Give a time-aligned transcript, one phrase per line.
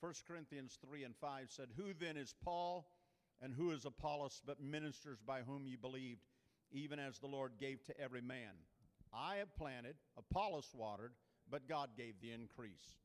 [0.00, 2.86] 1 Corinthians 3 and 5 said, Who then is Paul
[3.42, 6.20] and who is Apollos but ministers by whom you believed,
[6.70, 8.54] even as the Lord gave to every man?
[9.12, 11.12] I have planted, Apollos watered,
[11.50, 12.96] but God gave the increase.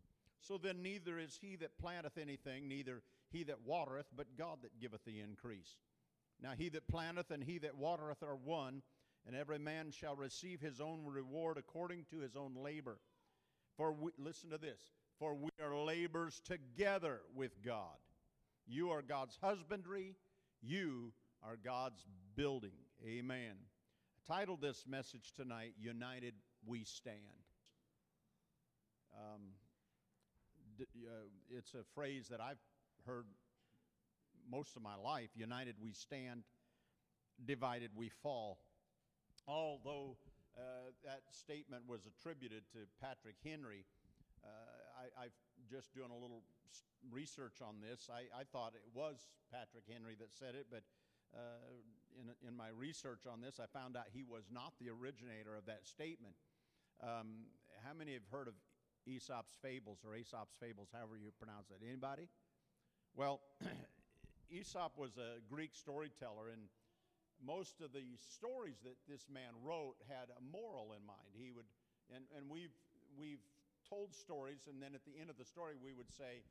[0.41, 3.01] So then neither is he that planteth anything, neither
[3.31, 5.78] he that watereth, but God that giveth the increase.
[6.41, 8.81] Now he that planteth and he that watereth are one,
[9.25, 12.97] and every man shall receive his own reward according to his own labor.
[13.78, 14.81] For we, listen to this,
[15.19, 17.98] for we are laborers together with God.
[18.67, 20.16] You are God's husbandry,
[20.62, 21.13] you
[21.44, 22.71] are God's building.
[23.05, 23.55] Amen.
[24.30, 26.34] I titled this message tonight, United
[26.66, 27.18] We Stand.
[29.13, 29.41] Um,
[30.81, 30.85] uh,
[31.49, 32.57] it's a phrase that I've
[33.05, 33.26] heard
[34.49, 36.43] most of my life United we stand,
[37.45, 38.59] divided we fall.
[39.48, 40.18] Although
[40.57, 43.85] uh, that statement was attributed to Patrick Henry,
[44.43, 44.48] uh,
[45.03, 46.43] I, I've just doing a little
[47.12, 48.07] research on this.
[48.07, 50.84] I, I thought it was Patrick Henry that said it, but
[51.35, 51.60] uh,
[52.15, 55.65] in, in my research on this, I found out he was not the originator of
[55.65, 56.35] that statement.
[57.01, 57.51] Um,
[57.84, 58.55] how many have heard of
[59.04, 61.84] Aesop's fables or Aesop's fables, however you pronounce it?
[61.84, 62.29] Anybody?
[63.15, 63.41] Well,
[64.53, 66.71] Aesop was a Greek storyteller, and
[67.43, 71.35] most of the stories that this man wrote had a moral in mind.
[71.35, 71.67] He would,
[72.13, 72.77] and, and we've,
[73.17, 73.43] we've
[73.94, 76.41] told stories, and then at the end of the story, we would say,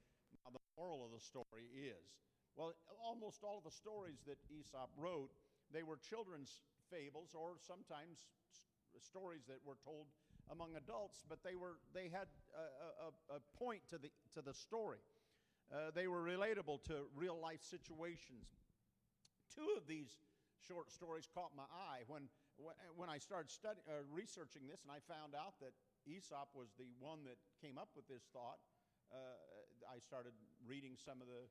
[0.47, 2.23] now the moral of the story is.
[2.55, 2.71] Well,
[3.03, 5.35] almost all of the stories that Aesop wrote,
[5.75, 8.31] they were children's fables or sometimes
[9.01, 10.07] stories that were told
[10.53, 14.55] among adults, but they, were, they had a, a, a point to the, to the
[14.55, 15.03] story.
[15.73, 18.47] Uh, they were relatable to real life situations.
[19.51, 20.13] Two of these
[20.61, 22.29] short stories caught my eye when,
[22.61, 25.73] when, when I started study, uh, researching this, and I found out that
[26.07, 28.59] Aesop was the one that came up with this thought.
[29.13, 29.39] Uh,
[29.87, 30.33] I started
[30.65, 31.45] reading some of the,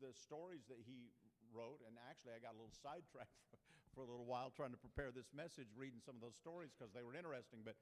[0.00, 1.12] the stories that he
[1.52, 3.60] wrote, and actually, I got a little sidetracked for,
[3.92, 6.90] for a little while trying to prepare this message, reading some of those stories because
[6.96, 7.60] they were interesting.
[7.62, 7.76] But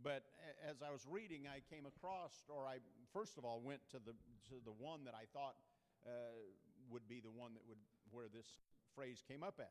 [0.00, 0.24] but
[0.64, 2.80] as I was reading, I came across, or I
[3.12, 4.16] first of all went to the
[4.48, 5.58] to the one that I thought
[6.06, 6.40] uh,
[6.88, 7.80] would be the one that would
[8.10, 8.58] where this
[8.94, 9.70] phrase came up at.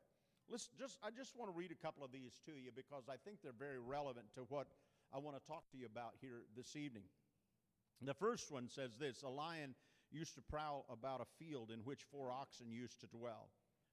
[0.49, 3.17] Let's just I just want to read a couple of these to you because I
[3.21, 4.67] think they're very relevant to what
[5.13, 7.05] I want to talk to you about here this evening.
[8.01, 9.75] The first one says this: A lion
[10.11, 13.49] used to prowl about a field in which four oxen used to dwell.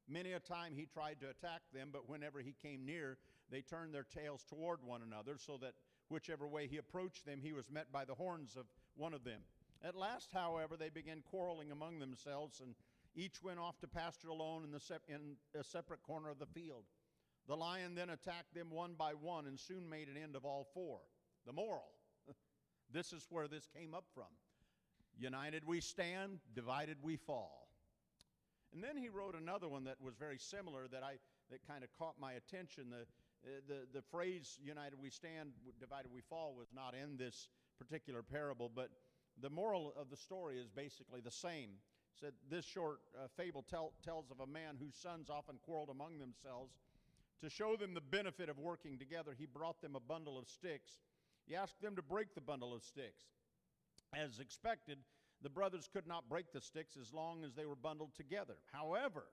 [0.08, 3.18] Many a time he tried to attack them, but whenever he came near,
[3.50, 5.74] they turned their tails toward one another, so that
[6.08, 9.40] whichever way he approached them, he was met by the horns of one of them.
[9.82, 12.74] At last, however, they began quarreling among themselves, and
[13.14, 16.84] each went off to pasture alone in, the in a separate corner of the field.
[17.48, 20.66] The lion then attacked them one by one and soon made an end of all
[20.74, 20.98] four.
[21.46, 21.92] The moral
[22.92, 24.30] this is where this came up from.
[25.18, 27.68] United we stand, divided we fall.
[28.72, 31.16] And then he wrote another one that was very similar that I
[31.50, 32.90] that kind of caught my attention.
[32.90, 33.02] The,
[33.48, 38.22] uh, the the phrase "United we stand, divided we fall" was not in this particular
[38.22, 38.90] parable, but
[39.40, 41.70] the moral of the story is basically the same.
[42.20, 46.18] Said this short uh, fable tell, tells of a man whose sons often quarreled among
[46.18, 46.72] themselves.
[47.42, 50.92] To show them the benefit of working together, he brought them a bundle of sticks.
[51.46, 53.24] He asked them to break the bundle of sticks.
[54.14, 54.98] As expected,
[55.42, 58.54] the brothers could not break the sticks as long as they were bundled together.
[58.72, 59.24] However,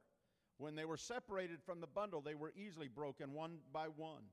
[0.58, 4.24] when they were separated from the bundle, they were easily broken one by one.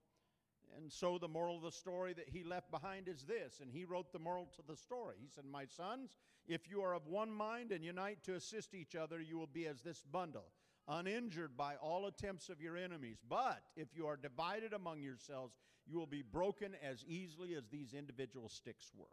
[0.76, 3.84] And so the moral of the story that he left behind is this, and he
[3.84, 5.16] wrote the moral to the story.
[5.20, 6.16] He said, My sons,
[6.46, 9.66] if you are of one mind and unite to assist each other, you will be
[9.66, 10.52] as this bundle,
[10.90, 13.18] uninjured by all attempts of your enemies.
[13.28, 15.54] But if you are divided among yourselves,
[15.86, 19.06] you will be broken as easily as these individual sticks were.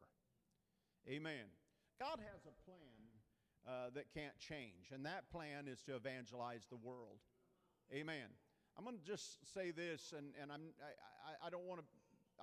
[1.08, 1.46] Amen.
[2.00, 3.08] God has a plan
[3.68, 7.20] uh, that can't change, and that plan is to evangelize the world.
[7.94, 8.28] Amen.
[8.78, 10.62] I'm going to just say this, and, and I'm,
[11.46, 11.86] I, don't want to,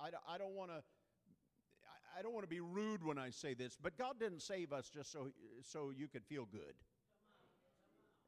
[0.01, 0.81] I, don't- I don't want to,
[2.17, 4.89] I don't want to be rude when I say this, but God didn't save us
[4.89, 5.27] just so,
[5.61, 6.73] so you could feel good.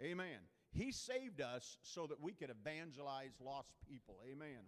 [0.02, 0.40] Amen.
[0.78, 4.20] He saved us so that we could evangelize lost people.
[4.32, 4.62] Amen.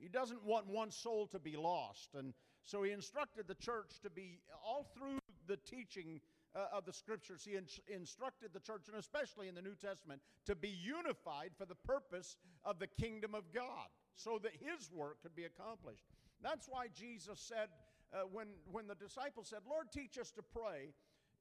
[0.00, 2.14] He doesn't want one soul to be lost.
[2.14, 2.32] And
[2.64, 6.20] so he instructed the church to be, all through the teaching
[6.54, 10.22] uh, of the scriptures, he in- instructed the church, and especially in the New Testament,
[10.46, 15.22] to be unified for the purpose of the kingdom of God, so that his work
[15.22, 16.04] could be accomplished.
[16.42, 17.68] That's why Jesus said,
[18.14, 20.94] uh, when, when the disciples said, Lord, teach us to pray,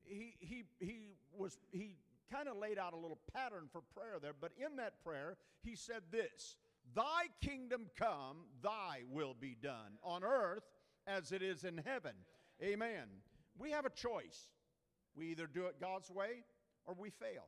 [0.04, 1.96] he, he, he was, he
[2.32, 5.76] kind of laid out a little pattern for prayer there, but in that prayer, he
[5.76, 6.56] said this
[6.94, 10.64] Thy kingdom come, thy will be done on earth
[11.08, 12.14] as it is in heaven.
[12.62, 13.08] Amen.
[13.58, 14.50] We have a choice.
[15.16, 16.44] We either do it God's way
[16.86, 17.48] or we fail.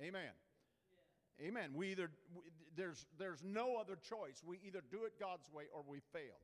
[0.00, 0.32] Amen.
[1.40, 1.70] Amen.
[1.74, 2.42] We either we,
[2.76, 4.42] there's there's no other choice.
[4.44, 6.38] We either do it God's way or we fail.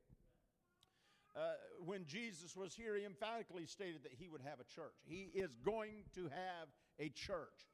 [1.37, 1.53] Uh,
[1.85, 4.97] when Jesus was here, he emphatically stated that he would have a church.
[5.05, 6.69] He is going to have
[7.01, 7.67] a church.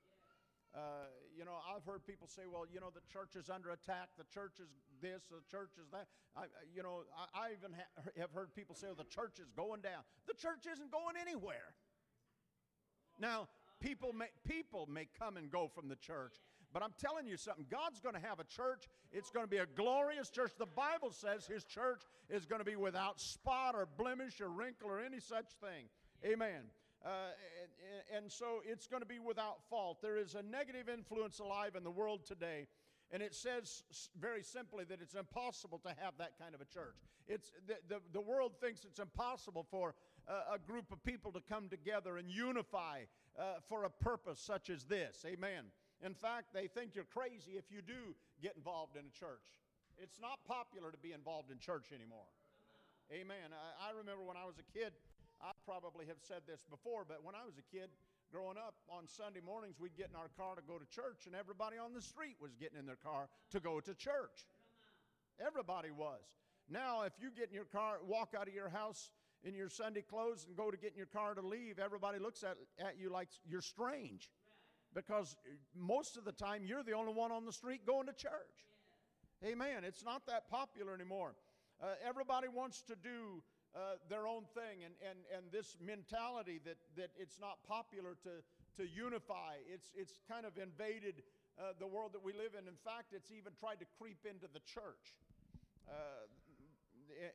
[0.74, 4.08] Uh, you know, I've heard people say, well, you know, the church is under attack,
[4.18, 4.68] the church is
[5.00, 6.06] this, the church is that.
[6.36, 6.44] I,
[6.74, 9.80] you know, I, I even ha- have heard people say, well, the church is going
[9.80, 10.04] down.
[10.26, 11.74] The church isn't going anywhere.
[13.18, 13.48] Now,
[13.80, 16.34] people may, people may come and go from the church,
[16.74, 18.84] but I'm telling you something God's going to have a church.
[19.12, 20.52] It's going to be a glorious church.
[20.58, 24.90] The Bible says his church is going to be without spot or blemish or wrinkle
[24.90, 25.88] or any such thing.
[26.24, 26.68] Amen.
[27.06, 27.30] Uh,
[28.10, 30.02] and, and so it's going to be without fault.
[30.02, 32.66] There is a negative influence alive in the world today.
[33.12, 33.84] And it says
[34.20, 36.96] very simply that it's impossible to have that kind of a church.
[37.28, 39.94] It's, the, the, the world thinks it's impossible for
[40.26, 43.02] a, a group of people to come together and unify
[43.38, 45.24] uh, for a purpose such as this.
[45.24, 45.66] Amen.
[46.04, 49.62] In fact, they think you're crazy if you do get involved in a church.
[49.98, 52.26] It's not popular to be involved in church anymore.
[53.12, 53.54] Amen.
[53.54, 54.92] I, I remember when I was a kid,
[55.40, 57.90] I probably have said this before, but when I was a kid
[58.32, 61.34] growing up on Sunday mornings, we'd get in our car to go to church, and
[61.34, 64.48] everybody on the street was getting in their car to go to church.
[65.44, 66.22] Everybody was.
[66.68, 69.10] Now, if you get in your car, walk out of your house
[69.44, 72.42] in your Sunday clothes and go to get in your car to leave, everybody looks
[72.42, 74.30] at, at you like you're strange.
[74.94, 75.36] Because
[75.74, 78.66] most of the time, you're the only one on the street going to church.
[79.44, 79.84] Amen.
[79.84, 81.34] It's not that popular anymore.
[81.82, 83.42] Uh, everybody wants to do
[83.76, 84.88] uh, their own thing.
[84.88, 88.40] And, and, and this mentality that, that it's not popular to,
[88.80, 91.20] to unify, it's, it's kind of invaded
[91.60, 92.66] uh, the world that we live in.
[92.66, 95.12] In fact, it's even tried to creep into the church.
[95.88, 96.24] Uh,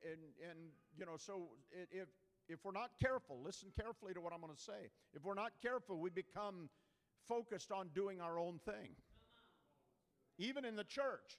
[0.04, 0.60] and, and,
[0.98, 2.10] you know, so if,
[2.50, 4.90] if we're not careful, listen carefully to what I'm going to say.
[5.14, 6.70] If we're not careful, we become
[7.28, 8.98] focused on doing our own thing.
[10.38, 11.38] Even in the church.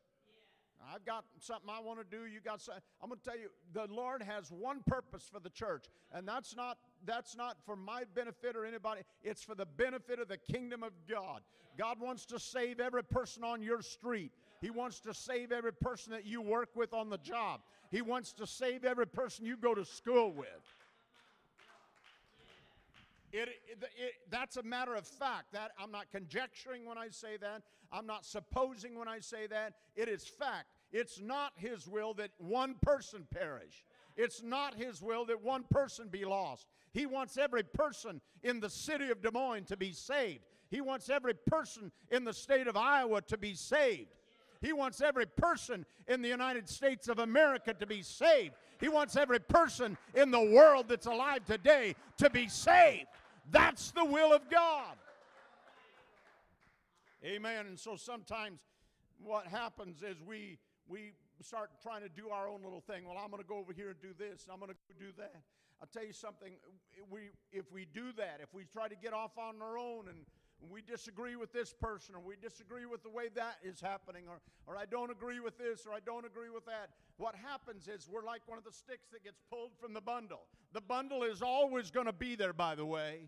[0.93, 2.27] I've got something I want to do.
[2.27, 2.83] You got something.
[3.03, 6.57] I'm going to tell you, the Lord has one purpose for the church, and that's
[6.57, 9.03] not that's not for my benefit or anybody.
[9.23, 11.43] It's for the benefit of the kingdom of God.
[11.79, 14.33] God wants to save every person on your street.
[14.61, 17.61] He wants to save every person that you work with on the job.
[17.91, 20.49] He wants to save every person you go to school with.
[23.33, 25.53] It, it, it, that's a matter of fact.
[25.53, 27.63] That I'm not conjecturing when I say that.
[27.91, 29.75] I'm not supposing when I say that.
[29.97, 30.67] It is fact.
[30.93, 33.85] It's not His will that one person perish.
[34.17, 36.67] It's not His will that one person be lost.
[36.93, 40.41] He wants every person in the city of Des Moines to be saved.
[40.71, 44.09] He wants every person in the state of Iowa to be saved.
[44.61, 48.55] He wants every person in the United States of America to be saved.
[48.81, 53.07] He wants every person in the world that's alive today to be saved.
[53.51, 54.97] That's the will of God.
[57.25, 57.67] Amen.
[57.67, 58.61] And so sometimes
[59.23, 60.59] what happens is we
[60.93, 63.07] we start trying to do our own little thing.
[63.07, 65.11] Well, I'm going to go over here and do this, and I'm going to do
[65.17, 65.41] that.
[65.81, 66.53] I'll tell you something.
[67.11, 70.19] We if we do that, if we try to get off on our own and
[70.71, 74.39] we disagree with this person, or we disagree with the way that is happening, or,
[74.69, 76.91] or I don't agree with this, or I don't agree with that.
[77.17, 80.43] What happens is we're like one of the sticks that gets pulled from the bundle.
[80.73, 83.27] The bundle is always going to be there, by the way.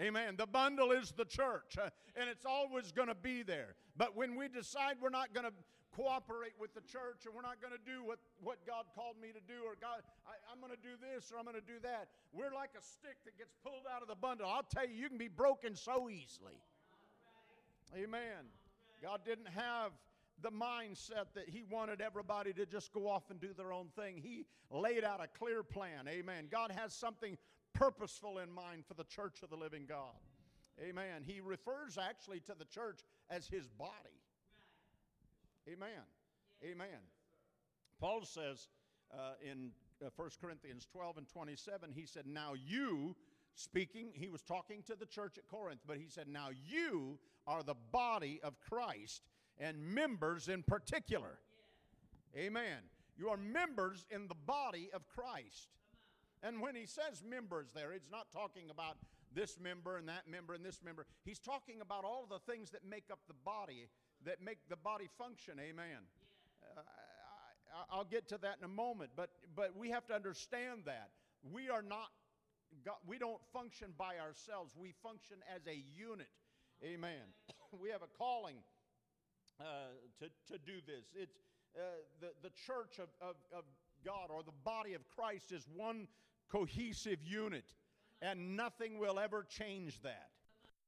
[0.00, 0.36] Amen.
[0.36, 3.74] The bundle is the church, uh, and it's always going to be there.
[3.98, 5.52] But when we decide we're not going to
[5.94, 9.28] cooperate with the church and we're not going to do what, what God called me
[9.28, 11.78] to do, or God, I, am going to do this or I'm going to do
[11.82, 14.48] that, we're like a stick that gets pulled out of the bundle.
[14.48, 16.58] I'll tell you, you can be broken so easily.
[17.94, 18.50] Amen.
[19.02, 19.92] God didn't have
[20.42, 24.20] the mindset that He wanted everybody to just go off and do their own thing.
[24.22, 26.08] He laid out a clear plan.
[26.08, 26.48] Amen.
[26.50, 27.38] God has something
[27.72, 30.16] purposeful in mind for the church of the living God.
[30.80, 31.22] Amen.
[31.24, 33.00] He refers actually to the church
[33.30, 34.20] as his body.
[35.68, 36.04] Amen.
[36.64, 37.00] Amen.
[38.00, 38.68] Paul says
[39.12, 39.70] uh, in
[40.04, 43.16] uh, 1 Corinthians 12 and 27, he said, Now you,
[43.54, 47.62] speaking, he was talking to the church at Corinth, but he said, Now you are
[47.62, 49.22] the body of Christ
[49.58, 51.38] and members in particular.
[52.36, 52.78] Amen.
[53.16, 55.68] You are members in the body of Christ.
[56.42, 58.98] And when he says members there, he's not talking about
[59.34, 61.06] this member and that member and this member.
[61.24, 63.88] He's talking about all the things that make up the body,
[64.26, 65.54] that make the body function.
[65.58, 66.02] Amen.
[66.76, 66.80] Uh,
[67.92, 71.10] I, will get to that in a moment, but, but we have to understand that.
[71.52, 72.08] We are not,
[72.84, 76.28] God, we don't function by ourselves, we function as a unit.
[76.84, 77.32] Amen.
[77.80, 78.56] we have a calling
[79.60, 79.64] uh,
[80.18, 81.06] to, to do this.
[81.14, 81.38] It's
[81.76, 81.80] uh,
[82.20, 83.64] the, the church of, of, of
[84.04, 86.08] God or the body of Christ is one
[86.50, 87.64] cohesive unit.
[88.22, 90.30] And nothing will ever change that.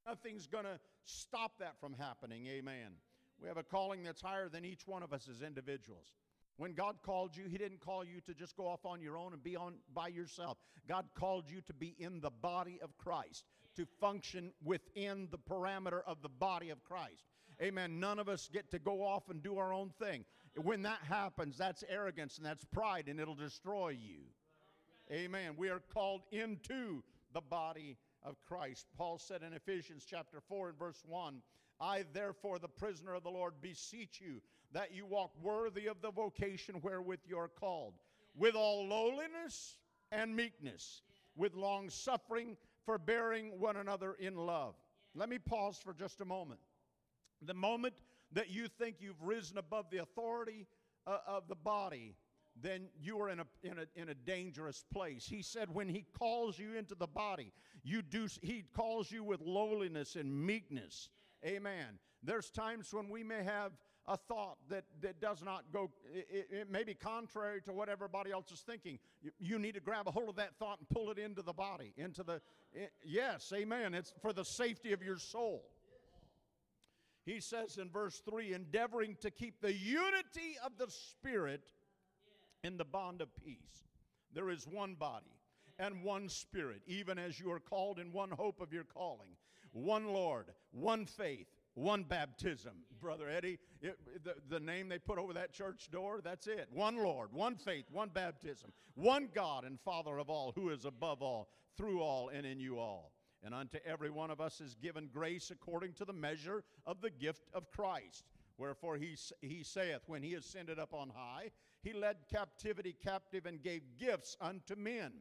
[0.07, 2.47] Nothing's going to stop that from happening.
[2.47, 2.97] Amen.
[3.41, 6.15] We have a calling that's higher than each one of us as individuals.
[6.57, 9.33] When God called you, He didn't call you to just go off on your own
[9.33, 10.59] and be on by yourself.
[10.89, 13.45] God called you to be in the body of Christ,
[13.77, 17.27] to function within the parameter of the body of Christ.
[17.63, 18.01] Amen.
[18.01, 20.25] None of us get to go off and do our own thing.
[20.57, 24.23] When that happens, that's arrogance and that's pride, and it'll destroy you.
[25.13, 25.55] Amen.
[25.57, 27.03] We are called into
[27.33, 28.87] the body of Christ.
[28.97, 31.41] Paul said in Ephesians chapter 4 and verse 1
[31.81, 34.41] I, therefore, the prisoner of the Lord, beseech you
[34.73, 37.95] that you walk worthy of the vocation wherewith you are called,
[38.37, 39.79] with all lowliness
[40.13, 41.03] and meekness,
[41.37, 44.75] with long suffering, forbearing one another in love.
[45.15, 46.61] Let me pause for just a moment.
[47.43, 47.95] The moment
[48.33, 50.67] that you think you've risen above the authority
[51.07, 52.15] uh, of the body,
[52.61, 55.27] then you are in a, in, a, in a dangerous place.
[55.27, 57.53] He said, when he calls you into the body,
[57.85, 61.09] you do, he calls you with lowliness and meekness.
[61.45, 61.99] Amen.
[62.23, 63.73] There's times when we may have
[64.07, 68.31] a thought that, that does not go, it, it, may be contrary to what everybody
[68.31, 68.99] else is thinking.
[69.23, 71.53] You, you, need to grab a hold of that thought and pull it into the
[71.53, 72.41] body, into the,
[72.73, 73.95] it, yes, amen.
[73.95, 75.65] It's for the safety of your soul.
[77.27, 81.63] He says in verse 3 endeavoring to keep the unity of the Spirit
[82.65, 83.85] in the bond of peace.
[84.33, 85.37] There is one body
[85.79, 89.37] and one Spirit, even as you are called in one hope of your calling,
[89.73, 91.47] one Lord, one faith
[91.79, 93.59] one baptism, Brother Eddie.
[93.81, 96.69] It, the, the name they put over that church door, that's it.
[96.73, 101.23] One Lord, one faith, one baptism, one God and Father of all, who is above
[101.23, 103.13] all, through all, and in you all.
[103.45, 107.11] And unto every one of us is given grace according to the measure of the
[107.11, 108.25] gift of Christ.
[108.59, 111.53] Wherefore he, he saith, when he ascended up on high,
[111.85, 115.13] he led captivity captive and gave gifts unto men.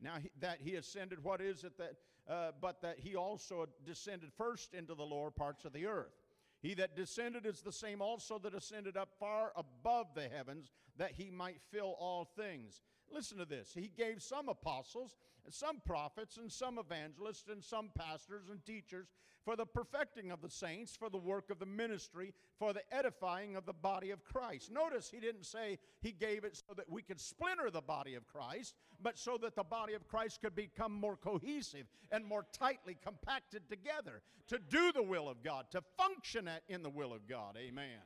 [0.00, 1.96] Now he, that he ascended, what is it that
[2.30, 6.14] uh, but that he also descended first into the lower parts of the earth.
[6.62, 11.12] He that descended is the same also that ascended up far above the heavens, that
[11.12, 12.82] he might fill all things.
[13.12, 13.72] Listen to this.
[13.74, 15.16] He gave some apostles,
[15.50, 19.08] some prophets, and some evangelists, and some pastors and teachers
[19.44, 23.56] for the perfecting of the saints, for the work of the ministry, for the edifying
[23.56, 24.70] of the body of Christ.
[24.70, 28.26] Notice he didn't say he gave it so that we could splinter the body of
[28.26, 32.96] Christ, but so that the body of Christ could become more cohesive and more tightly
[33.02, 37.56] compacted together to do the will of God, to function in the will of God.
[37.58, 38.00] Amen.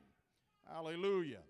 [0.73, 1.43] Hallelujah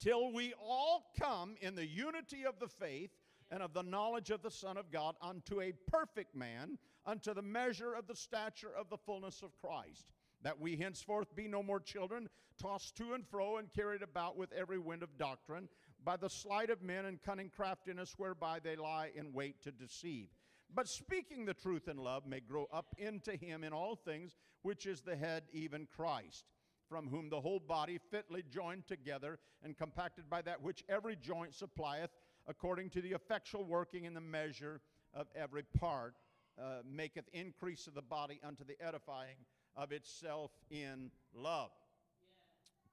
[0.00, 3.10] till we all come in the unity of the faith
[3.50, 7.42] and of the knowledge of the Son of God unto a perfect man, unto the
[7.42, 10.06] measure of the stature of the fullness of Christ,
[10.42, 12.28] that we henceforth be no more children,
[12.60, 15.68] tossed to and fro and carried about with every wind of doctrine,
[16.02, 20.28] by the sleight of men and cunning craftiness whereby they lie in wait to deceive.
[20.72, 24.86] But speaking the truth in love may grow up into him in all things, which
[24.86, 26.44] is the head, even Christ
[26.90, 31.54] from whom the whole body fitly joined together and compacted by that which every joint
[31.54, 32.10] supplieth,
[32.48, 34.80] according to the effectual working in the measure
[35.14, 36.14] of every part,
[36.60, 39.36] uh, maketh increase of the body unto the edifying
[39.76, 41.70] of itself in love.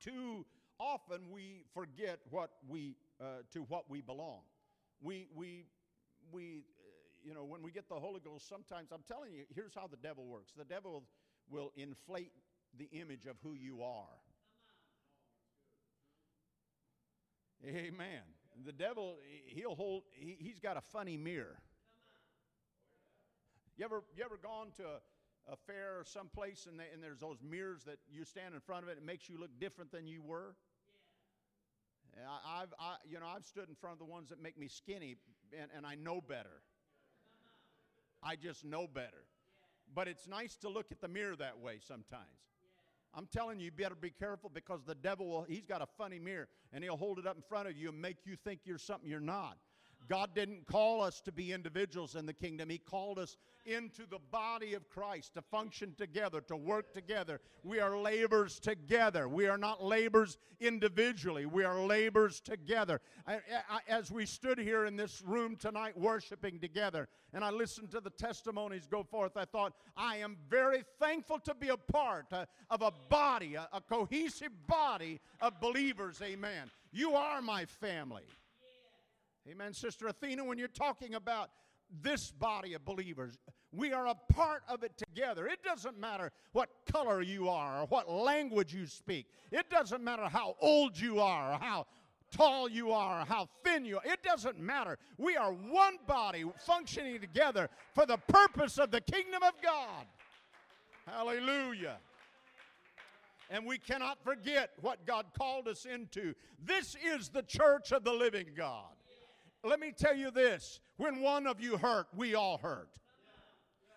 [0.05, 0.11] Yeah.
[0.11, 0.45] Too
[0.79, 4.41] often we forget what we uh, to what we belong.
[5.01, 5.65] We we
[6.31, 9.73] we uh, you know when we get the Holy Ghost, sometimes I'm telling you, here's
[9.73, 10.53] how the devil works.
[10.55, 11.03] The devil
[11.49, 12.31] will inflate
[12.77, 14.17] the image of who you are.
[17.65, 18.21] Amen.
[18.65, 19.17] The devil,
[19.47, 21.59] he'll hold, he, has got a funny mirror.
[23.77, 27.19] You ever, you ever gone to a, a fair or someplace and, they, and there's
[27.19, 30.07] those mirrors that you stand in front of it, it makes you look different than
[30.07, 30.55] you were?
[32.15, 32.27] Yeah.
[32.27, 34.67] I, I've, I, you know, I've stood in front of the ones that make me
[34.67, 35.17] skinny
[35.59, 36.61] and, and I know better.
[38.23, 39.25] I just know better.
[39.93, 42.25] But it's nice to look at the mirror that way sometimes.
[43.17, 46.19] I'm telling you, you better be careful because the devil will, he's got a funny
[46.19, 48.77] mirror and he'll hold it up in front of you and make you think you're
[48.77, 49.57] something you're not.
[50.09, 52.69] God didn't call us to be individuals in the kingdom.
[52.69, 53.35] He called us
[53.65, 57.41] into the body of Christ to function together, to work together.
[57.63, 59.27] We are laborers together.
[59.27, 61.45] We are not laborers individually.
[61.45, 63.01] We are laborers together.
[63.27, 67.91] I, I, as we stood here in this room tonight worshiping together, and I listened
[67.91, 72.27] to the testimonies go forth, I thought, I am very thankful to be a part
[72.31, 76.21] uh, of a body, a, a cohesive body of believers.
[76.23, 76.71] Amen.
[76.93, 78.23] You are my family.
[79.49, 81.51] Amen, Sister Athena, when you're talking about
[82.01, 83.37] this body of believers,
[83.71, 85.47] we are a part of it together.
[85.47, 89.27] It doesn't matter what color you are or what language you speak.
[89.51, 91.87] It doesn't matter how old you are or how
[92.29, 94.05] tall you are, or how thin you are.
[94.05, 94.97] It doesn't matter.
[95.17, 100.05] We are one body functioning together for the purpose of the kingdom of God.
[101.05, 101.99] Hallelujah.
[103.49, 106.33] And we cannot forget what God called us into.
[106.61, 108.96] This is the church of the living God.
[109.67, 112.87] Let me tell you this when one of you hurt, we all hurt.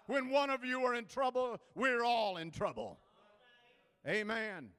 [0.06, 2.98] When one of you are in trouble, we're all in trouble.
[4.04, 4.70] Amen.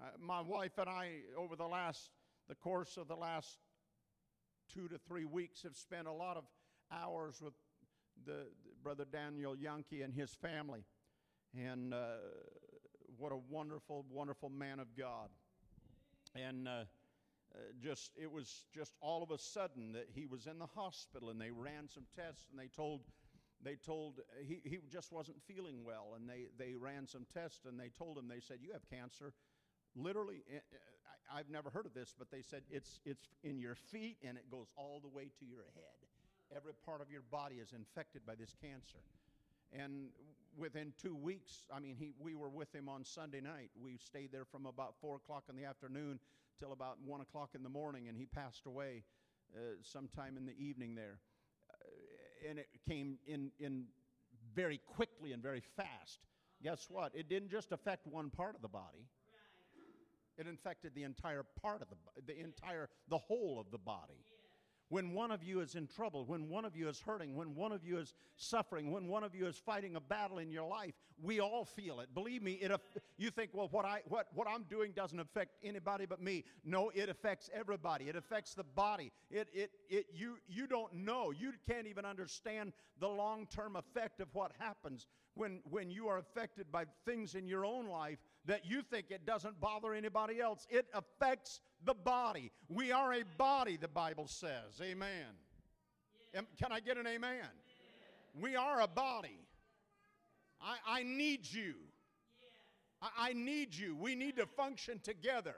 [0.00, 2.10] Uh, my wife and I, over the last,
[2.48, 3.58] the course of the last
[4.72, 6.44] two to three weeks, have spent a lot of
[6.92, 7.54] hours with
[8.24, 8.46] the,
[8.84, 10.84] brother Daniel Yankee and his family.
[11.58, 12.18] And uh,
[13.18, 15.30] what a wonderful, wonderful man of God.
[16.36, 16.84] And uh,
[17.54, 21.30] uh, just, it was just all of a sudden that he was in the hospital
[21.30, 23.00] and they ran some tests and they told,
[23.62, 27.78] they told he, he just wasn't feeling well and they, they ran some tests and
[27.78, 29.32] they told him, they said, you have cancer.
[29.96, 30.76] Literally, eh, eh,
[31.34, 34.50] I've never heard of this, but they said it's, it's in your feet and it
[34.50, 35.98] goes all the way to your head.
[36.54, 39.02] Every part of your body is infected by this cancer.
[39.72, 40.10] And
[40.56, 43.70] within two weeks, I mean, he, we were with him on Sunday night.
[43.80, 46.18] We stayed there from about 4 o'clock in the afternoon
[46.58, 49.04] till about 1 o'clock in the morning, and he passed away
[49.54, 51.18] uh, sometime in the evening there.
[51.70, 53.84] Uh, and it came in, in
[54.54, 56.20] very quickly and very fast.
[56.62, 57.12] Guess what?
[57.14, 59.08] It didn't just affect one part of the body.
[60.36, 64.24] It infected the entire part of the, the entire, the whole of the body
[64.90, 67.72] when one of you is in trouble, when one of you is hurting, when one
[67.72, 70.94] of you is suffering, when one of you is fighting a battle in your life,
[71.22, 72.12] we all feel it.
[72.12, 72.72] Believe me, it,
[73.16, 76.44] you think, well, what, I, what, what I'm doing doesn't affect anybody but me.
[76.64, 78.08] No, it affects everybody.
[78.08, 79.12] It affects the body.
[79.30, 81.30] It, it, it, you, you don't know.
[81.30, 86.18] You can't even understand the long term effect of what happens when, when you are
[86.18, 90.66] affected by things in your own life that you think it doesn't bother anybody else.
[90.70, 92.50] It affects the body.
[92.68, 94.80] We are a body, the Bible says.
[94.82, 95.10] Amen.
[96.34, 96.44] Yes.
[96.58, 97.46] Can I get an amen?
[98.40, 99.38] We are a body.
[100.60, 101.74] I, I need you.
[103.02, 103.12] Yes.
[103.16, 103.96] I, I, need you.
[103.96, 105.56] We need to function together.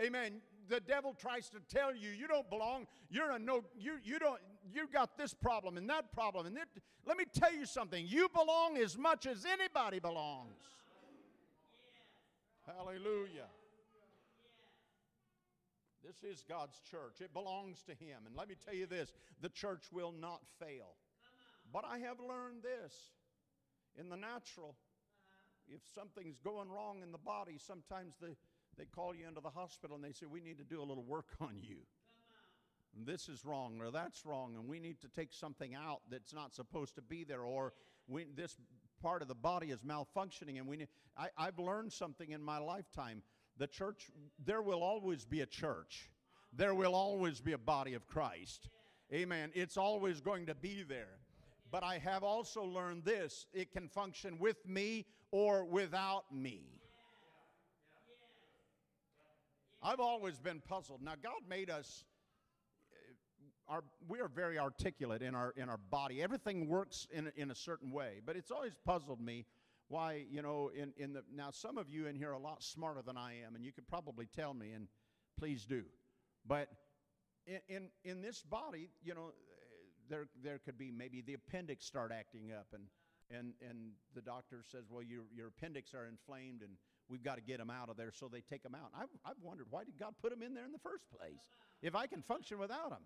[0.00, 0.40] Amen.
[0.68, 2.86] The devil tries to tell you you don't belong.
[3.10, 3.64] You're a no.
[3.76, 4.38] You you don't.
[4.70, 6.68] You got this problem and that problem and that.
[7.06, 8.04] Let me tell you something.
[8.06, 10.52] You belong as much as anybody belongs.
[12.76, 13.48] Hallelujah.
[16.04, 17.20] This is God's church.
[17.20, 18.26] It belongs to Him.
[18.26, 20.96] And let me tell you this the church will not fail.
[21.72, 22.94] But I have learned this
[23.98, 24.74] in the natural.
[25.68, 28.36] If something's going wrong in the body, sometimes they,
[28.78, 31.04] they call you into the hospital and they say, We need to do a little
[31.04, 31.78] work on you.
[33.04, 36.54] This is wrong or that's wrong, and we need to take something out that's not
[36.54, 37.72] supposed to be there, or
[38.08, 38.56] we, this
[39.00, 40.58] part of the body is malfunctioning.
[40.58, 43.22] And we need, I, I've learned something in my lifetime.
[43.58, 44.10] The church,
[44.44, 46.10] there will always be a church,
[46.52, 48.68] there will always be a body of Christ.
[49.12, 49.50] Amen.
[49.54, 51.18] It's always going to be there.
[51.70, 56.78] But I have also learned this it can function with me or without me.
[59.82, 61.02] I've always been puzzled.
[61.02, 62.04] Now, God made us
[63.68, 66.22] our, we are very articulate in our, in our body.
[66.22, 68.20] Everything works in, in a certain way.
[68.24, 69.44] But it's always puzzled me
[69.88, 72.62] why, you know, in, in the, now some of you in here are a lot
[72.62, 74.88] smarter than I am, and you could probably tell me, and
[75.38, 75.84] please do.
[76.46, 76.68] But
[77.46, 79.32] in, in, in this body, you know,
[80.10, 82.84] there, there could be maybe the appendix start acting up, and,
[83.30, 86.72] and, and the doctor says, well, your, your appendix are inflamed, and
[87.08, 88.90] we've got to get them out of there, so they take them out.
[88.98, 91.48] I've, I've wondered, why did God put them in there in the first place
[91.82, 93.02] if I can function without them?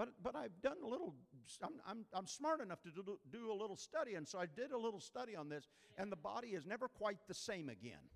[0.00, 1.14] But, but I've done a little,
[1.62, 4.72] I'm, I'm, I'm smart enough to do, do a little study, and so I did
[4.72, 8.08] a little study on this, and the body is never quite the same again.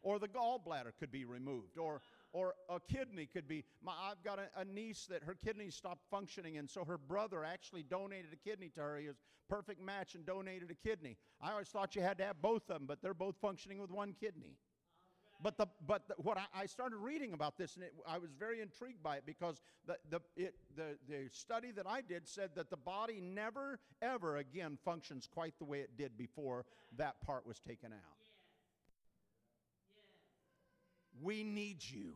[0.00, 2.00] Or the gallbladder could be removed, or,
[2.32, 3.64] or a kidney could be.
[3.82, 7.44] My, I've got a, a, niece that her kidney stopped functioning, and so her brother
[7.44, 8.96] actually donated a kidney to her.
[8.96, 11.18] He was perfect match and donated a kidney.
[11.42, 13.90] I always thought you had to have both of them, but they're both functioning with
[13.90, 14.56] one kidney.
[15.42, 18.30] But, the, but the, what I, I, started reading about this, and it, I was
[18.38, 22.50] very intrigued by it because the, the, it, the, the study that I did said
[22.56, 26.66] that the body never, ever again functions quite the way it did before
[26.98, 27.98] that part was taken out.
[31.22, 32.14] We need you.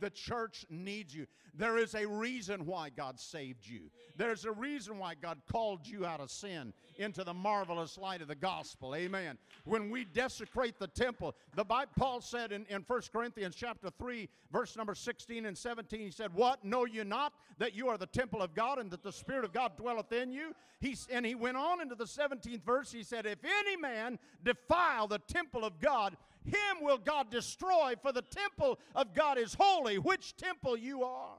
[0.00, 1.26] The church needs you.
[1.54, 3.90] There is a reason why God saved you.
[4.16, 8.28] There's a reason why God called you out of sin into the marvelous light of
[8.28, 8.94] the gospel.
[8.94, 9.38] Amen.
[9.64, 14.28] When we desecrate the temple, the Bible, Paul said in, in 1 Corinthians chapter 3,
[14.52, 16.64] verse number 16 and 17, he said, What?
[16.64, 19.52] Know you not that you are the temple of God and that the Spirit of
[19.52, 20.54] God dwelleth in you?
[20.80, 22.92] He, and he went on into the 17th verse.
[22.92, 28.12] He said, If any man defile the temple of God, him will God destroy, for
[28.12, 31.38] the temple of God is holy, which temple you are.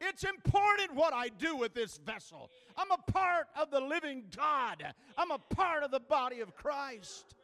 [0.00, 2.50] It's important what I do with this vessel.
[2.76, 4.84] I'm a part of the living God,
[5.16, 7.34] I'm a part of the body of Christ.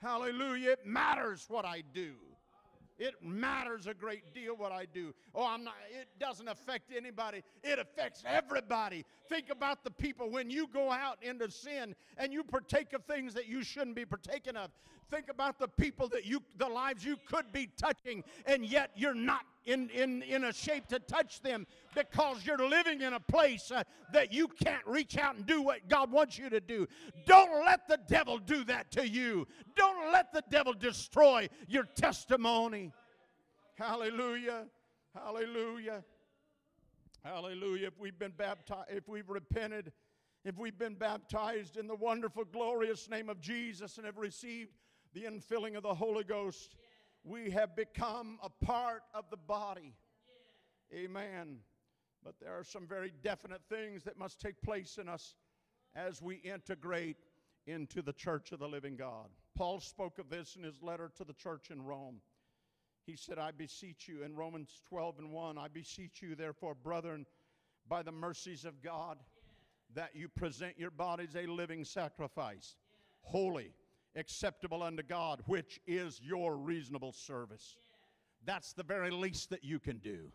[0.00, 0.72] Hallelujah.
[0.72, 2.14] It matters what I do.
[3.00, 5.14] It matters a great deal what I do.
[5.34, 9.06] Oh, I'm not, it doesn't affect anybody, it affects everybody.
[9.26, 13.32] Think about the people when you go out into sin and you partake of things
[13.32, 14.70] that you shouldn't be partaking of.
[15.10, 19.14] Think about the people that you, the lives you could be touching, and yet you're
[19.14, 23.70] not in, in, in a shape to touch them because you're living in a place
[23.70, 26.86] uh, that you can't reach out and do what God wants you to do.
[27.26, 29.46] Don't let the devil do that to you.
[29.76, 32.92] Don't let the devil destroy your testimony.
[33.76, 34.66] Hallelujah.
[35.14, 36.04] Hallelujah.
[37.24, 37.88] Hallelujah.
[37.88, 39.92] If we've been baptized, if we've repented,
[40.44, 44.70] if we've been baptized in the wonderful, glorious name of Jesus and have received
[45.12, 46.76] the infilling of the Holy Ghost,
[47.24, 49.94] we have become a part of the body.
[50.94, 51.58] Amen.
[52.24, 55.34] But there are some very definite things that must take place in us
[55.94, 57.16] as we integrate
[57.66, 59.28] into the church of the living God.
[59.56, 62.20] Paul spoke of this in his letter to the church in Rome.
[63.06, 67.26] He said, I beseech you, in Romans 12 and 1, I beseech you, therefore, brethren,
[67.88, 69.18] by the mercies of God,
[69.94, 72.76] that you present your bodies a living sacrifice,
[73.22, 73.72] holy,
[74.16, 77.76] acceptable unto God, which is your reasonable service.
[78.44, 80.30] That's the very least that you can do.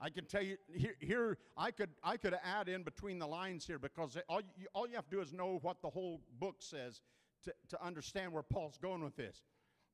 [0.00, 3.66] I can tell you here, here, I could I could add in between the lines
[3.66, 6.56] here because all you, all you have to do is know what the whole book
[6.58, 7.00] says
[7.44, 9.42] to, to understand where Paul's going with this.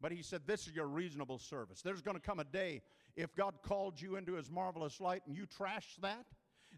[0.00, 1.82] But he said, This is your reasonable service.
[1.82, 2.80] There's going to come a day
[3.16, 6.24] if God called you into his marvelous light and you trash that,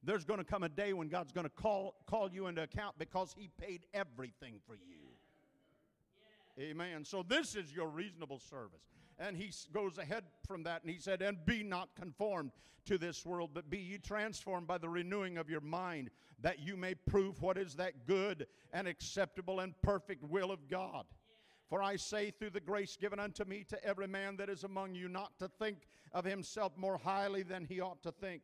[0.03, 2.99] there's going to come a day when God's going to call, call you into account
[2.99, 5.02] because he paid everything for you.
[6.61, 7.05] Amen.
[7.05, 8.83] So this is your reasonable service.
[9.19, 12.51] And he goes ahead from that and he said, And be not conformed
[12.87, 16.11] to this world, but be ye transformed by the renewing of your mind,
[16.41, 21.05] that you may prove what is that good and acceptable and perfect will of God.
[21.69, 24.95] For I say, through the grace given unto me, to every man that is among
[24.95, 28.43] you, not to think of himself more highly than he ought to think,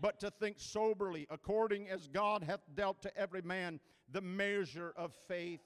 [0.00, 3.78] but to think soberly, according as God hath dealt to every man
[4.10, 5.60] the measure of faith.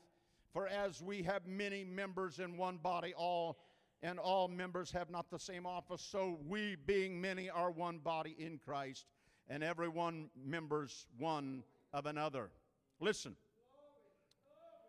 [0.59, 3.61] For as we have many members in one body, all
[4.03, 8.35] and all members have not the same office, so we, being many, are one body
[8.37, 9.07] in Christ,
[9.49, 12.51] and every one members one of another.
[12.99, 13.37] Listen,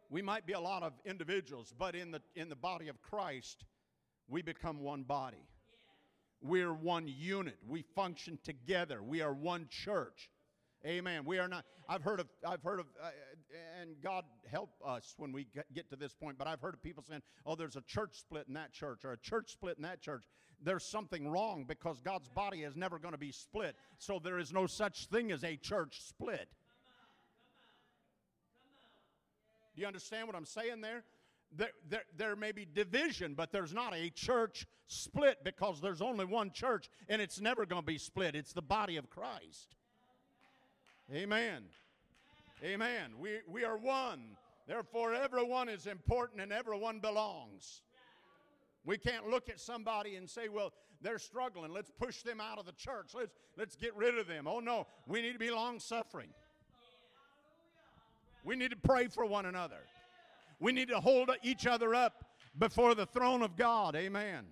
[0.10, 3.64] we might be a lot of individuals, but in the in the body of Christ,
[4.28, 5.46] we become one body.
[6.42, 7.60] We're one unit.
[7.68, 9.04] We function together.
[9.04, 10.32] We are one church.
[10.84, 11.26] Amen.
[11.26, 11.64] We are not.
[11.88, 12.28] I've heard of.
[12.44, 12.88] I've heard of.
[13.00, 13.10] Uh,
[13.82, 16.38] and God help us when we get to this point.
[16.38, 19.14] But I've heard of people saying, "Oh, there's a church split in that church, or
[19.14, 20.26] a church split in that church."
[20.62, 23.76] There's something wrong because God's body is never going to be split.
[23.98, 26.50] So there is no such thing as a church split.
[29.76, 31.04] Do you understand what I'm saying there?
[31.56, 36.26] There, there, there may be division, but there's not a church split because there's only
[36.26, 38.36] one church and it's never going to be split.
[38.36, 39.76] It's the body of Christ.
[41.14, 41.64] Amen.
[42.63, 43.13] Amen.
[43.17, 44.36] We, we are one.
[44.67, 47.82] Therefore, everyone is important and everyone belongs.
[48.86, 51.72] We can't look at somebody and say, well, they're struggling.
[51.72, 53.12] Let's push them out of the church.
[53.13, 54.45] Let's, let's get rid of them.
[54.48, 54.88] Oh, no.
[55.08, 56.30] We need to be long suffering.
[58.43, 59.80] We need to pray for one another.
[60.60, 62.26] We need to hold each other up
[62.58, 63.95] before the throne of God.
[63.95, 64.45] Amen.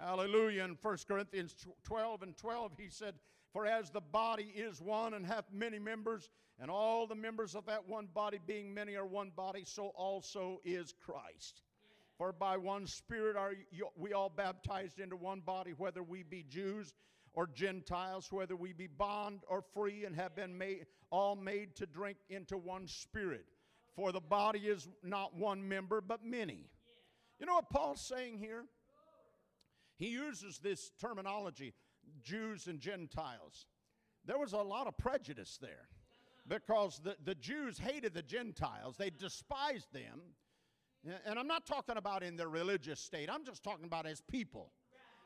[0.00, 0.64] Hallelujah.
[0.64, 3.14] In 1 Corinthians 12 and 12, he said,
[3.58, 7.66] for as the body is one and hath many members, and all the members of
[7.66, 11.62] that one body being many are one body, so also is Christ.
[12.18, 13.54] For by one Spirit are
[13.96, 16.94] we all baptized into one body, whether we be Jews
[17.32, 21.86] or Gentiles, whether we be bond or free, and have been made, all made to
[21.86, 23.46] drink into one Spirit.
[23.96, 26.70] For the body is not one member, but many.
[27.40, 28.66] You know what Paul's saying here?
[29.96, 31.74] He uses this terminology
[32.22, 33.66] Jews and Gentiles.
[34.24, 35.88] There was a lot of prejudice there
[36.46, 40.20] because the, the Jews hated the Gentiles, they despised them.
[41.24, 44.72] And I'm not talking about in their religious state, I'm just talking about as people.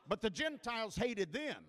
[0.07, 1.63] But the Gentiles hated them.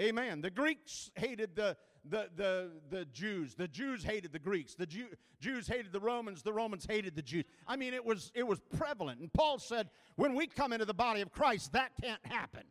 [0.00, 0.40] Amen.
[0.40, 1.76] The Greeks hated the,
[2.08, 3.54] the, the, the Jews.
[3.54, 4.74] The Jews hated the Greeks.
[4.74, 5.06] The Jew,
[5.38, 6.42] Jews hated the Romans.
[6.42, 7.44] The Romans hated the Jews.
[7.66, 9.20] I mean, it was, it was prevalent.
[9.20, 12.62] And Paul said, when we come into the body of Christ, that can't happen.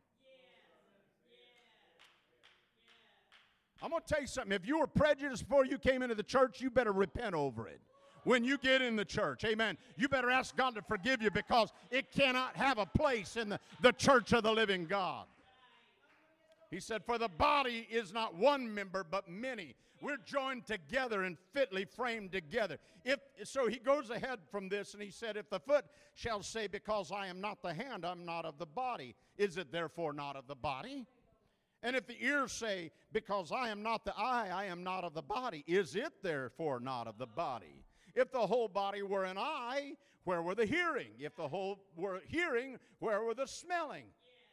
[3.81, 4.51] I'm going to tell you something.
[4.51, 7.81] If you were prejudiced before you came into the church, you better repent over it.
[8.23, 9.43] when you get in the church.
[9.43, 9.77] Amen.
[9.97, 13.59] You better ask God to forgive you because it cannot have a place in the,
[13.81, 15.25] the church of the living God.
[16.69, 19.75] He said, For the body is not one member, but many.
[20.01, 22.77] We're joined together and fitly framed together.
[23.05, 26.67] If so, he goes ahead from this and he said, If the foot shall say,
[26.67, 30.35] Because I am not the hand, I'm not of the body, is it therefore not
[30.35, 31.05] of the body?
[31.83, 35.13] And if the ears say, Because I am not the eye, I am not of
[35.13, 37.83] the body, is it therefore not of the body?
[38.15, 41.11] If the whole body were an eye, where were the hearing?
[41.19, 44.05] If the whole were hearing, where were the smelling?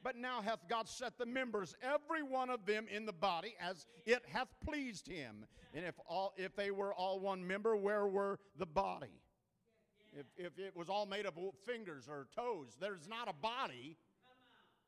[0.02, 3.84] But now hath God set the members, every one of them in the body, as
[4.06, 5.44] it hath pleased him.
[5.74, 9.20] And if all if they were all one member, where were the body?
[10.12, 11.34] If, if it was all made of
[11.66, 13.96] fingers or toes, there's not a body.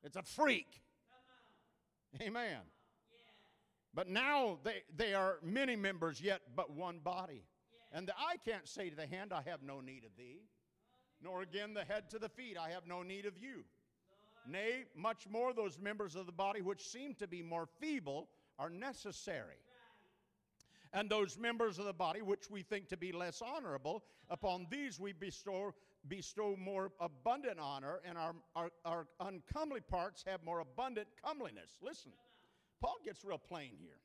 [0.03, 0.81] It's a freak.
[2.21, 2.59] Amen.
[3.95, 7.45] But now they, they are many members, yet but one body.
[7.93, 10.43] And the eye can't say to the hand, I have no need of thee,
[11.23, 13.65] nor again the head to the feet, I have no need of you.
[14.47, 18.71] Nay, much more those members of the body which seem to be more feeble are
[18.71, 19.57] necessary.
[20.93, 24.99] And those members of the body which we think to be less honorable, upon these
[24.99, 25.75] we bestow,
[26.09, 31.77] bestow more abundant honor, and our, our, our uncomely parts have more abundant comeliness.
[31.83, 32.13] Listen,
[32.81, 33.99] Paul gets real plain here.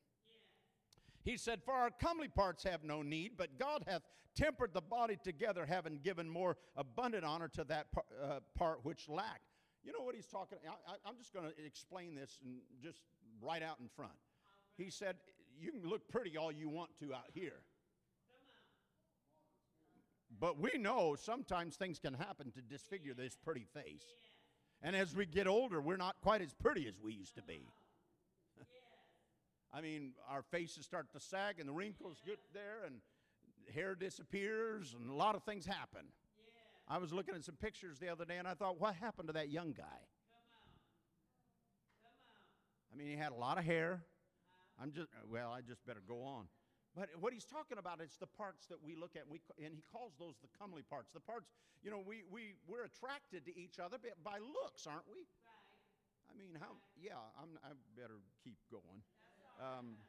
[1.24, 4.02] He said, For our comely parts have no need, but God hath
[4.36, 9.08] tempered the body together, having given more abundant honor to that par, uh, part which
[9.08, 9.50] lacked.
[9.82, 13.02] You know what he's talking I, am just going to explain this and just
[13.40, 14.12] right out in front.
[14.76, 15.16] He said,
[15.58, 17.62] You can look pretty all you want to out here.
[20.38, 24.04] But we know sometimes things can happen to disfigure this pretty face.
[24.82, 27.66] And as we get older, we're not quite as pretty as we used to be.
[29.72, 32.96] I mean, our faces start to sag and the wrinkles get there and
[33.74, 36.06] hair disappears and a lot of things happen.
[36.88, 39.32] I was looking at some pictures the other day and I thought, what happened to
[39.34, 39.84] that young guy?
[42.92, 44.02] I mean, he had a lot of hair.
[44.80, 46.46] I'm just, well, I just better go on.
[46.96, 49.84] But what he's talking about is the parts that we look at, we, and he
[49.92, 51.12] calls those the comely parts.
[51.12, 51.52] The parts,
[51.84, 55.28] you know, we, we, we're attracted to each other by looks, aren't we?
[55.44, 56.32] Right.
[56.32, 59.04] I mean, how, yeah, I'm, I better keep going.
[59.60, 60.00] Um,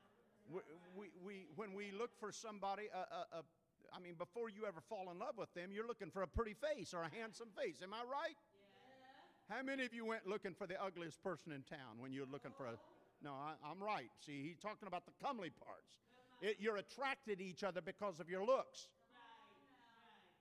[0.47, 0.63] we,
[0.95, 3.47] we, we, when we look for somebody, uh, uh, uh,
[3.91, 6.55] I mean, before you ever fall in love with them, you're looking for a pretty
[6.55, 7.83] face or a handsome face.
[7.83, 8.39] Am I right?
[8.39, 9.59] Yeah.
[9.59, 12.31] How many of you went looking for the ugliest person in town when you were
[12.31, 12.79] looking for a.
[13.19, 14.07] No, I, am right.
[14.23, 16.06] See, he's talking about the comely parts.
[16.41, 18.87] It, you're attracted to each other because of your looks.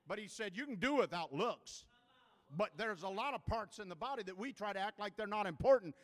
[0.09, 1.85] But he said you can do without looks.
[2.57, 5.17] But there's a lot of parts in the body that we try to act like
[5.17, 5.97] they're not important.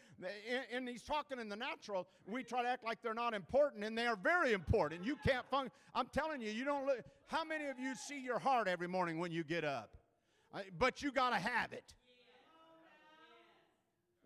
[0.75, 2.09] And he's talking in the natural.
[2.27, 5.05] We try to act like they're not important, and they are very important.
[5.05, 5.71] You can't function.
[5.95, 6.99] I'm telling you, you don't look.
[7.29, 9.97] How many of you see your heart every morning when you get up?
[10.79, 11.95] But you got to have it.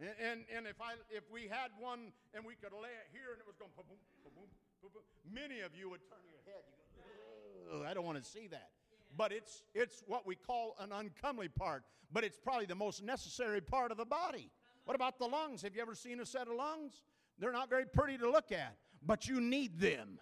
[0.01, 3.33] And, and, and, if, I, if we had one and we could lay it here
[3.33, 4.51] and it was going boom, boom, boom, boom,
[5.33, 6.63] many of you would turn your head.
[7.73, 8.71] You go, I don't want to see that
[9.17, 13.61] but it's, it's what we call an uncomely part, but it's probably the most necessary
[13.61, 14.51] part of the body.
[14.85, 15.63] What about the lungs?
[15.63, 17.03] Have you ever seen a set of lungs?
[17.39, 20.19] They're not very pretty to look at, but you need them.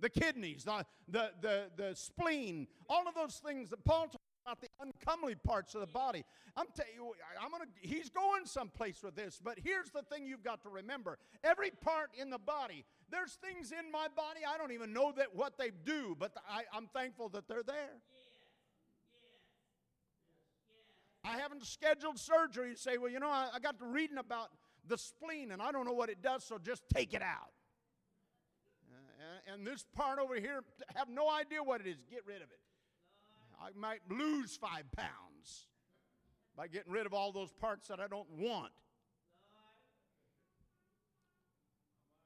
[0.00, 4.60] The kidneys, the, the, the, the spleen, all of those things that Paul talks about
[4.60, 6.24] the uncomely parts of the body.
[6.56, 7.64] I'm telling you, I'm gonna.
[7.80, 12.10] He's going someplace with this, but here's the thing you've got to remember: every part
[12.20, 12.84] in the body.
[13.14, 16.62] There's things in my body I don't even know that what they do, but I,
[16.76, 18.00] I'm thankful that they're there.
[21.24, 22.70] I haven't scheduled surgery.
[22.70, 24.48] You say, well, you know, I, I got to reading about
[24.88, 27.52] the spleen and I don't know what it does, so just take it out.
[28.90, 30.64] Uh, and this part over here,
[30.96, 32.02] have no idea what it is.
[32.10, 32.60] Get rid of it.
[33.62, 35.68] I might lose five pounds
[36.56, 38.72] by getting rid of all those parts that I don't want.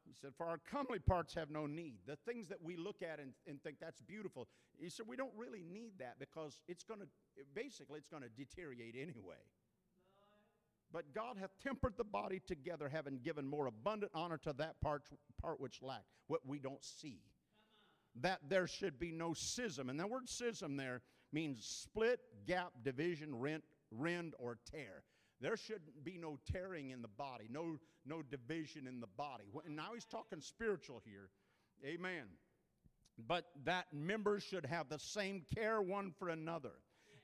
[0.08, 1.98] He said, For our comely parts have no need.
[2.06, 4.48] The things that we look at and, and think that's beautiful.
[4.78, 7.06] He said, We don't really need that because it's going to,
[7.54, 9.36] basically, it's going to deteriorate anyway.
[10.90, 15.02] But God hath tempered the body together, having given more abundant honor to that part,
[15.40, 17.20] part which lacked, what we don't see.
[18.20, 19.90] That there should be no schism.
[19.90, 25.02] And the word schism there means split, gap, division, rent, rend, or tear.
[25.40, 29.44] There shouldn't be no tearing in the body, no, no division in the body.
[29.64, 31.30] And now he's talking spiritual here.
[31.84, 32.24] Amen.
[33.26, 36.72] But that members should have the same care one for another.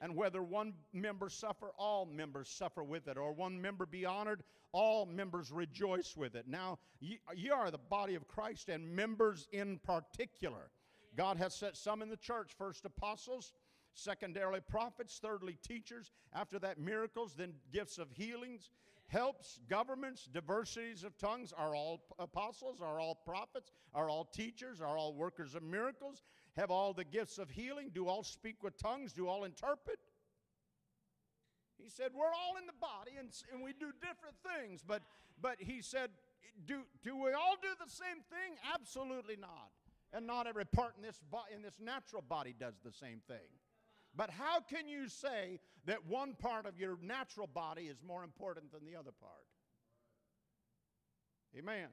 [0.00, 4.42] And whether one member suffer, all members suffer with it, or one member be honored,
[4.72, 6.46] all members rejoice with it.
[6.48, 10.70] Now, ye, ye are the body of Christ and members in particular.
[11.16, 13.53] God has set some in the church first apostles,
[13.95, 18.71] secondarily prophets, thirdly teachers, after that miracles, then gifts of healings,
[19.07, 21.53] helps, governments, diversities of tongues.
[21.57, 22.81] Are all apostles?
[22.81, 23.73] Are all prophets?
[23.95, 24.81] Are all teachers?
[24.81, 26.23] Are all workers of miracles?
[26.57, 27.91] Have all the gifts of healing?
[27.95, 29.13] Do all speak with tongues?
[29.13, 29.99] Do all interpret?
[31.77, 34.83] He said, We're all in the body and, and we do different things.
[34.87, 35.03] But,
[35.41, 36.11] but he said,
[36.67, 38.57] do, do we all do the same thing?
[38.75, 39.71] Absolutely not.
[40.13, 43.51] And not every part in this, bo- in this natural body does the same thing.
[44.16, 48.72] But how can you say that one part of your natural body is more important
[48.72, 49.33] than the other part?
[51.59, 51.88] Amen.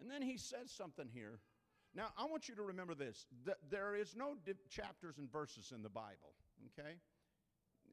[0.00, 1.40] And then he says something here.
[1.94, 3.26] Now, I want you to remember this.
[3.44, 4.36] Th- there is no
[4.68, 6.34] chapters and verses in the Bible,
[6.68, 6.94] okay?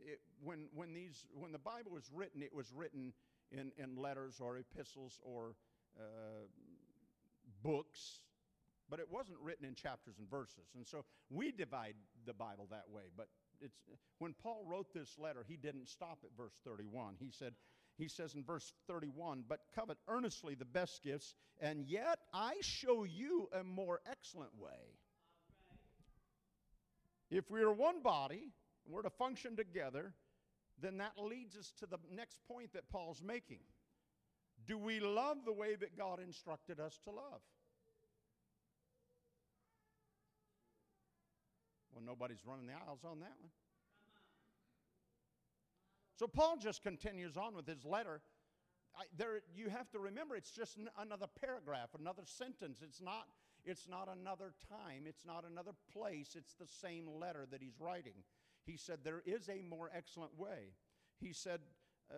[0.06, 3.12] It, when, when, these, when the Bible was written, it was written
[3.52, 5.56] in, in letters or epistles or
[6.00, 6.46] uh,
[7.64, 8.22] books,
[8.90, 10.70] but it wasn't written in chapters and verses.
[10.76, 11.96] And so we divide
[12.26, 13.04] the Bible that way.
[13.16, 13.28] But
[13.62, 13.78] it's,
[14.20, 17.16] when Paul wrote this letter, he didn't stop at verse 31.
[17.20, 17.54] He said,
[17.98, 23.04] he says in verse 31, but covet earnestly the best gifts, and yet I show
[23.04, 24.94] you a more excellent way.
[27.32, 28.52] If we are one body,
[28.88, 30.14] we're to function together,
[30.80, 33.60] then that leads us to the next point that Paul's making.
[34.68, 37.42] Do we love the way that God instructed us to love?
[41.98, 43.50] Well, nobody's running the aisles on that one.
[46.16, 48.22] So Paul just continues on with his letter.
[48.96, 52.82] I, there, you have to remember, it's just n- another paragraph, another sentence.
[52.84, 53.26] It's not,
[53.66, 55.06] it's not another time.
[55.08, 56.36] It's not another place.
[56.36, 58.14] It's the same letter that he's writing.
[58.64, 60.74] He said, There is a more excellent way.
[61.20, 61.62] He said,
[62.12, 62.16] uh,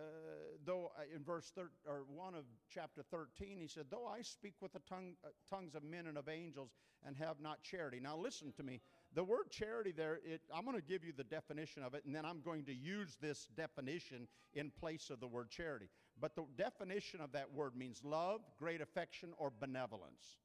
[0.64, 4.54] though uh, in verse thir- or 1 of chapter 13, he said, Though I speak
[4.60, 6.70] with the tongue, uh, tongues of men and of angels
[7.04, 7.98] and have not charity.
[7.98, 8.80] Now, listen to me.
[9.14, 12.14] The word charity there, it, I'm going to give you the definition of it, and
[12.14, 15.88] then I'm going to use this definition in place of the word charity.
[16.20, 20.38] But the definition of that word means love, great affection, or benevolence.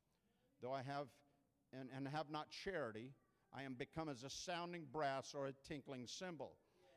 [0.61, 1.07] Though I have
[1.73, 3.11] and, and have not charity,
[3.53, 6.53] I am become as a sounding brass or a tinkling cymbal.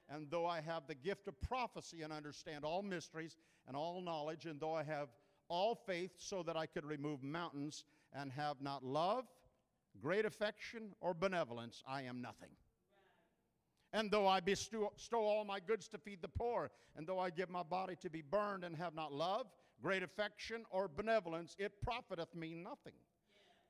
[0.09, 4.47] And though I have the gift of prophecy and understand all mysteries and all knowledge,
[4.47, 5.09] and though I have
[5.49, 9.25] all faith so that I could remove mountains and have not love,
[10.01, 12.51] great affection, or benevolence, I am nothing.
[13.93, 17.49] And though I bestow all my goods to feed the poor, and though I give
[17.49, 19.47] my body to be burned and have not love,
[19.81, 22.93] great affection, or benevolence, it profiteth me nothing.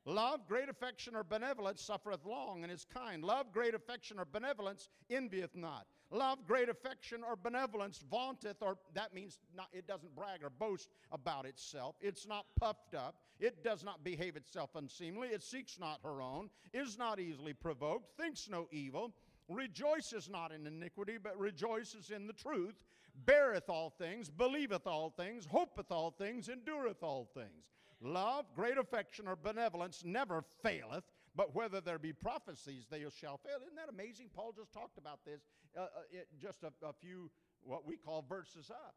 [0.05, 3.23] Love, great affection, or benevolence suffereth long and is kind.
[3.23, 5.87] Love, great affection, or benevolence envieth not.
[6.11, 10.89] Love, great affection, or benevolence vaunteth, or that means not, it doesn't brag or boast
[11.13, 11.97] about itself.
[12.01, 13.17] It's not puffed up.
[13.39, 15.29] It does not behave itself unseemly.
[15.29, 19.13] It seeks not her own, is not easily provoked, thinks no evil,
[19.49, 22.83] rejoices not in iniquity, but rejoices in the truth,
[23.27, 27.69] beareth all things, believeth all things, hopeth all things, endureth all things.
[28.01, 31.05] Love, great affection, or benevolence never faileth,
[31.39, 33.63] but whether there be prophecies, they shall fail.
[33.63, 34.27] Isn't that amazing?
[34.35, 35.41] Paul just talked about this
[35.77, 37.31] uh, uh, it, just a, a few,
[37.63, 38.97] what we call verses up.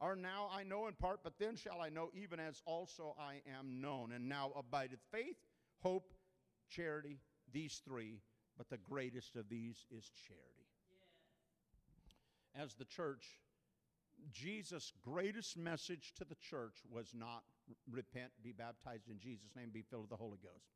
[0.00, 3.42] or now I know in part, but then shall I know even as also I
[3.58, 4.12] am known.
[4.12, 5.36] And now abideth faith,
[5.82, 6.14] hope,
[6.68, 7.18] charity,
[7.52, 8.20] these three,
[8.56, 10.66] but the greatest of these is charity.
[12.54, 13.40] As the church,
[14.32, 17.42] Jesus' greatest message to the church was not
[17.90, 20.66] repent, be baptized in Jesus' name, be filled with the Holy Ghost.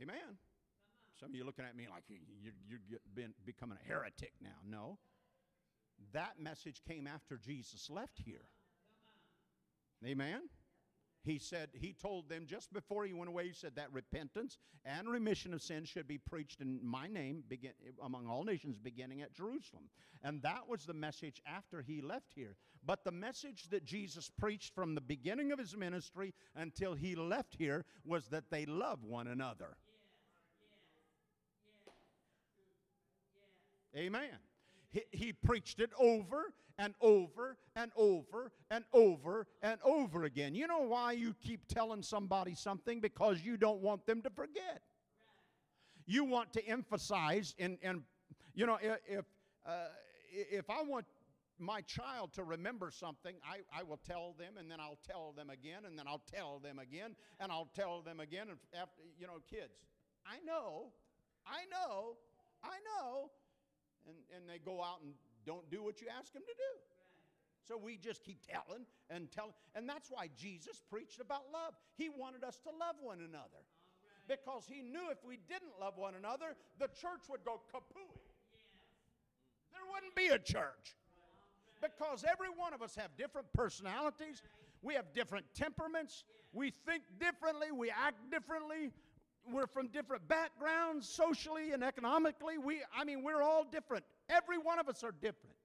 [0.00, 0.38] Amen.
[1.18, 4.58] Some of you looking at me like you're, you're been, becoming a heretic now.
[4.68, 4.98] No.
[6.12, 8.48] That message came after Jesus left here.
[10.04, 10.42] Amen.
[11.26, 15.08] He said, he told them just before he went away, he said that repentance and
[15.08, 19.34] remission of sins should be preached in my name begin, among all nations, beginning at
[19.34, 19.84] Jerusalem.
[20.22, 22.54] And that was the message after he left here.
[22.84, 27.56] But the message that Jesus preached from the beginning of his ministry until he left
[27.58, 29.76] here was that they love one another.
[33.96, 34.38] Amen.
[34.90, 40.54] He, he preached it over and over and over and over and over again.
[40.54, 43.00] You know why you keep telling somebody something?
[43.00, 44.82] Because you don't want them to forget.
[46.06, 48.02] You want to emphasize, and, and
[48.54, 49.24] you know, if,
[49.66, 49.88] uh,
[50.30, 51.06] if I want
[51.58, 55.50] my child to remember something, I, I will tell them, and then I'll tell them
[55.50, 58.48] again, and then I'll tell them again, and I'll tell them again.
[58.50, 59.72] And after, you know, kids,
[60.26, 60.92] I know,
[61.46, 62.16] I know,
[62.62, 63.30] I know.
[64.06, 65.12] And, and they go out and
[65.44, 66.72] don't do what you ask them to do.
[67.66, 69.52] So we just keep telling and telling.
[69.74, 71.74] And that's why Jesus preached about love.
[71.96, 73.66] He wanted us to love one another.
[74.28, 78.22] Because he knew if we didn't love one another, the church would go kapooey.
[79.72, 80.96] There wouldn't be a church.
[81.80, 84.42] Because every one of us have different personalities,
[84.82, 88.92] we have different temperaments, we think differently, we act differently,
[89.52, 92.58] we're from different backgrounds, socially and economically.
[92.58, 94.04] We, I mean, we're all different.
[94.28, 95.56] Every one of us are different.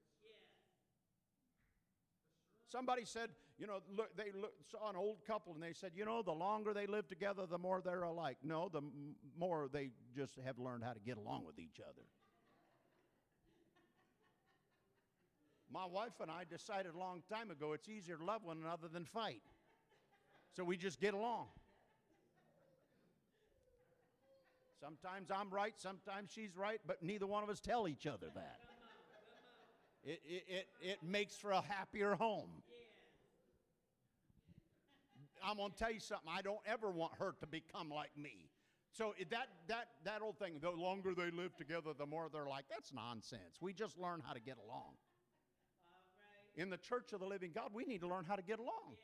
[2.71, 3.29] Somebody said,
[3.59, 6.31] you know, look, they look, saw an old couple and they said, you know, the
[6.31, 8.37] longer they live together, the more they're alike.
[8.43, 12.01] No, the m- more they just have learned how to get along with each other.
[15.71, 18.87] My wife and I decided a long time ago it's easier to love one another
[18.87, 19.41] than fight.
[20.53, 21.47] So we just get along.
[24.81, 28.59] Sometimes I'm right, sometimes she's right, but neither one of us tell each other that.
[30.03, 32.49] It, it, it, it makes for a happier home.
[35.45, 36.27] I'm going to tell you something.
[36.35, 38.49] I don't ever want her to become like me.
[38.91, 42.65] So that, that, that old thing, the longer they live together, the more they're like,
[42.69, 43.57] that's nonsense.
[43.61, 44.93] We just learn how to get along.
[46.55, 48.97] In the church of the living God, we need to learn how to get along.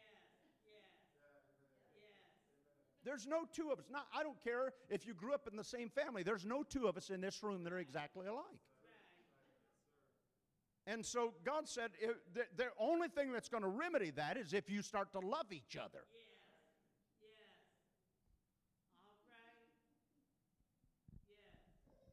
[3.08, 3.86] There's no two of us.
[3.90, 6.24] Not, I don't care if you grew up in the same family.
[6.24, 8.44] There's no two of us in this room that are exactly alike.
[10.86, 11.92] And so God said
[12.34, 15.46] the, the only thing that's going to remedy that is if you start to love
[15.52, 16.04] each other.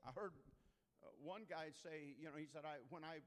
[0.06, 0.30] I heard
[1.02, 3.18] uh, one guy say, you know, he said, I, when I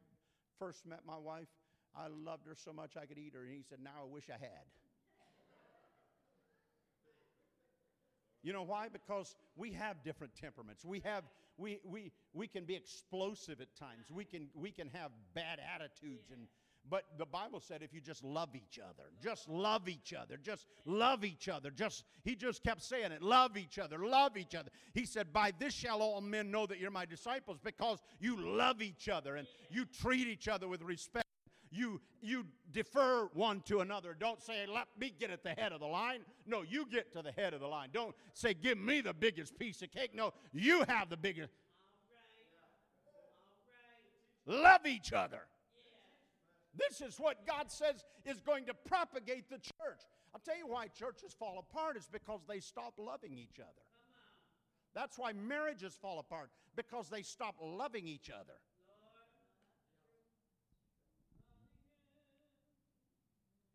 [0.58, 1.50] first met my wife,
[1.94, 3.44] I loved her so much I could eat her.
[3.44, 4.68] And he said, now I wish I had.
[8.48, 8.88] You know why?
[8.88, 10.86] Because we have different temperaments.
[10.86, 11.26] We have
[11.58, 14.10] we we we can be explosive at times.
[14.10, 16.48] We can we can have bad attitudes and
[16.90, 20.66] but the Bible said if you just love each other, just love each other, just
[20.86, 21.72] love each other.
[21.72, 24.70] Just he just kept saying it, love each other, love each other.
[24.94, 28.82] He said, "By this shall all men know that you're my disciples because you love
[28.82, 31.27] each other and you treat each other with respect."
[31.78, 34.16] You you defer one to another.
[34.20, 36.22] Don't say let me get at the head of the line.
[36.46, 37.90] No you get to the head of the line.
[37.94, 40.14] Don't say give me the biggest piece of cake.
[40.14, 41.54] No you have the biggest.
[44.46, 45.42] Love each other.
[46.76, 50.02] This is what god says is going to propagate the church.
[50.34, 53.82] I'll tell you why churches fall apart is because they stop loving each other.
[54.94, 58.54] That's why marriages fall apart because they stop loving each other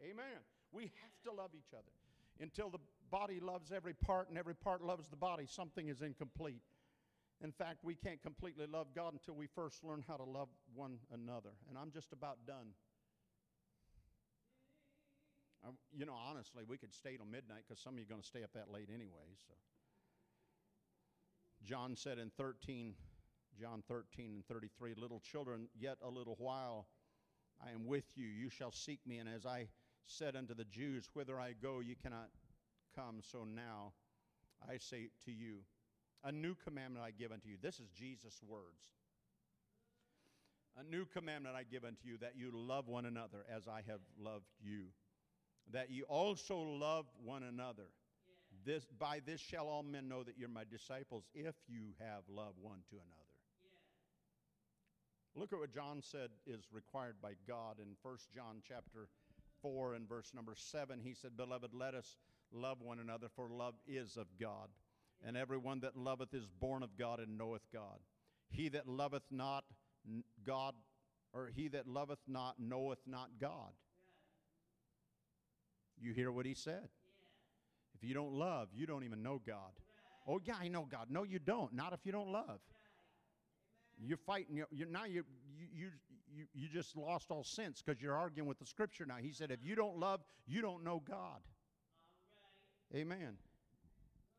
[0.03, 0.43] Amen.
[0.73, 1.93] We have to love each other.
[2.41, 2.79] Until the
[3.11, 6.63] body loves every part and every part loves the body, something is incomplete.
[7.43, 10.99] In fact, we can't completely love God until we first learn how to love one
[11.13, 11.51] another.
[11.69, 12.75] And I'm just about done.
[15.65, 18.23] I, you know, honestly, we could stay till midnight because some of you are going
[18.23, 19.37] to stay up that late anyway.
[19.47, 19.55] So,
[21.65, 22.95] John said in 13,
[23.61, 26.87] John 13 and 33, little children, yet a little while
[27.65, 28.27] I am with you.
[28.27, 29.69] You shall seek me, and as I
[30.07, 32.29] said unto the Jews, Whither I go, you cannot
[32.95, 33.21] come.
[33.23, 33.93] So now
[34.69, 35.59] I say to you,
[36.25, 37.57] a new commandment I give unto you.
[37.61, 38.83] This is Jesus' words.
[40.79, 44.01] A new commandment I give unto you that you love one another as I have
[44.19, 44.87] loved you.
[45.73, 47.89] That you also love one another.
[48.27, 48.75] Yeah.
[48.75, 52.55] This, by this shall all men know that you're my disciples if you have love
[52.61, 53.23] one to another.
[55.35, 59.09] Look at what John said is required by God in 1 John chapter
[59.63, 62.17] 4 and verse number 7, he said, Beloved, let us
[62.53, 64.69] love one another, for love is of God.
[65.25, 68.01] And everyone that loveth is born of God and knoweth God.
[68.51, 69.65] He that loveth not
[70.45, 70.75] God,
[71.33, 73.73] or he that loveth not, knoweth not God.
[76.01, 76.89] You hear what he said?
[77.95, 79.73] If you don't love, you don't even know God.
[80.27, 81.07] Oh, yeah, I know God.
[81.09, 81.73] No, you don't.
[81.73, 82.61] Not if you don't love.
[84.05, 84.57] You're fighting.
[84.57, 85.25] You're, you're now you,
[85.73, 85.89] you,
[86.35, 89.17] you, you just lost all sense because you're arguing with the scripture now.
[89.17, 91.41] He said, if you don't love, you don't know God.
[92.95, 93.37] Amen.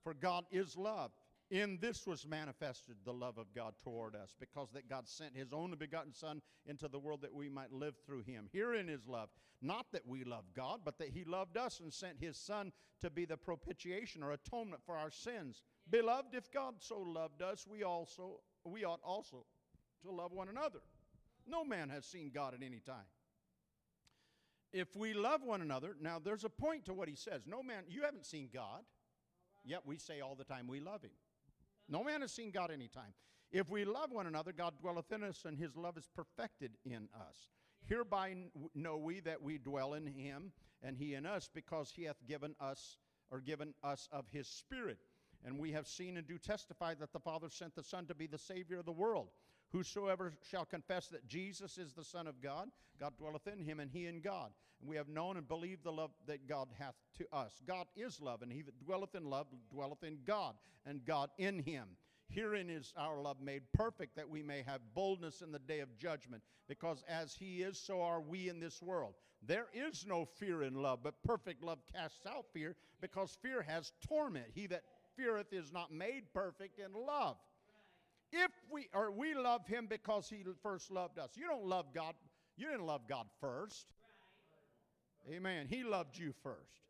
[0.04, 1.12] For God is love.
[1.52, 5.54] In this was manifested the love of God toward us, because that God sent his
[5.54, 8.50] only begotten Son into the world that we might live through him.
[8.52, 9.30] Herein is love,
[9.62, 12.72] not that we love God, but that he loved us and sent his Son
[13.02, 15.62] to be the propitiation or atonement for our sins.
[15.92, 19.46] Beloved, if God so loved us, we also we ought also
[20.04, 20.80] to love one another.
[21.48, 23.06] No man has seen God at any time.
[24.72, 27.44] If we love one another, now there's a point to what he says.
[27.46, 28.82] No man, you haven't seen God,
[29.64, 31.12] yet we say all the time we love him.
[31.88, 33.14] No man has seen God any time.
[33.52, 37.08] If we love one another, God dwelleth in us, and his love is perfected in
[37.16, 37.50] us.
[37.86, 38.36] Hereby
[38.74, 42.56] know we that we dwell in him, and he in us, because he hath given
[42.60, 42.98] us,
[43.30, 44.98] or given us of his Spirit.
[45.46, 48.26] And we have seen and do testify that the Father sent the Son to be
[48.26, 49.28] the Savior of the world.
[49.74, 52.70] Whosoever shall confess that Jesus is the Son of God,
[53.00, 54.52] God dwelleth in him, and he in God.
[54.80, 57.60] And we have known and believed the love that God hath to us.
[57.68, 60.54] God is love, and he that dwelleth in love dwelleth in God,
[60.86, 61.88] and God in him.
[62.30, 65.98] Herein is our love made perfect, that we may have boldness in the day of
[65.98, 66.44] judgment.
[66.68, 69.16] Because as he is, so are we in this world.
[69.46, 73.92] There is no fear in love, but perfect love casts out fear, because fear has
[74.08, 74.46] torment.
[74.54, 74.84] He that
[75.16, 77.38] feareth is not made perfect in love.
[78.34, 81.32] If we or we love him because he first loved us.
[81.36, 82.16] You don't love God.
[82.58, 83.86] You didn't love God first.
[85.32, 85.68] Amen.
[85.70, 86.82] He loved you first.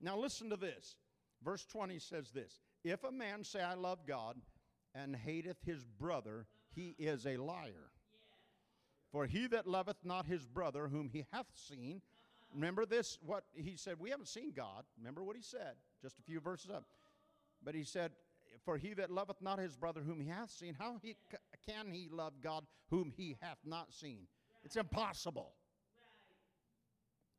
[0.00, 0.96] Now listen to this.
[1.44, 4.36] Verse 20 says this If a man say, I love God,
[4.94, 7.90] and hateth his brother, he is a liar.
[9.10, 12.02] For he that loveth not his brother whom he hath seen,
[12.54, 14.84] remember this, what he said, we haven't seen God.
[14.96, 16.84] Remember what he said, just a few verses up.
[17.64, 18.12] But he said,
[18.68, 21.90] For he that loveth not his brother whom he hath seen, how he, c- can
[21.90, 24.26] he love God whom he hath not seen?
[24.62, 25.54] It's impossible.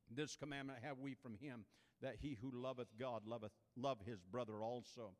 [0.09, 1.65] This commandment have we from him,
[2.01, 5.11] that he who loveth God loveth love his brother also.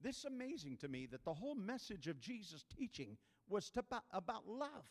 [0.00, 3.84] This is amazing to me that the whole message of Jesus' teaching was to,
[4.14, 4.88] about love.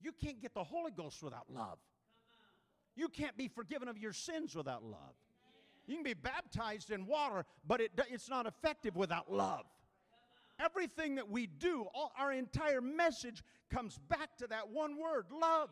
[0.00, 1.76] You can't get the Holy Ghost without love.
[2.96, 5.14] You can't be forgiven of your sins without love.
[5.86, 9.64] You can be baptized in water, but it, it's not effective without love.
[10.60, 15.70] Everything that we do, all, our entire message comes back to that one word love.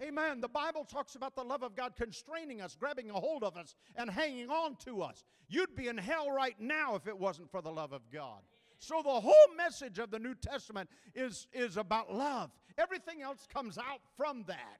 [0.00, 0.40] Amen.
[0.40, 3.74] The Bible talks about the love of God constraining us, grabbing a hold of us,
[3.96, 5.24] and hanging on to us.
[5.48, 8.42] You'd be in hell right now if it wasn't for the love of God.
[8.78, 12.50] So the whole message of the New Testament is, is about love.
[12.76, 14.78] Everything else comes out from that.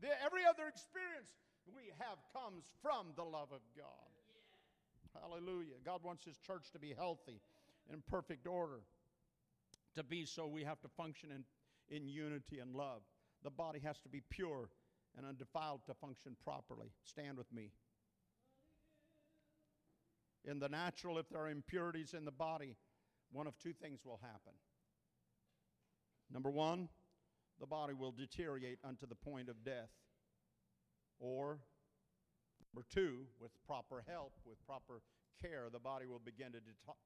[0.00, 1.32] The, every other experience
[1.74, 4.10] we have comes from the love of God.
[5.20, 5.74] Hallelujah.
[5.84, 7.40] God wants His church to be healthy,
[7.92, 8.80] in perfect order.
[9.96, 11.44] To be so, we have to function in,
[11.94, 13.02] in unity and love.
[13.44, 14.70] The body has to be pure
[15.16, 16.92] and undefiled to function properly.
[17.04, 17.70] Stand with me.
[20.44, 22.76] In the natural, if there are impurities in the body,
[23.30, 24.52] one of two things will happen.
[26.32, 26.88] Number one,
[27.60, 29.90] the body will deteriorate unto the point of death.
[31.22, 31.62] Or,
[32.74, 35.06] number two, with proper help, with proper
[35.40, 36.58] care, the body will begin to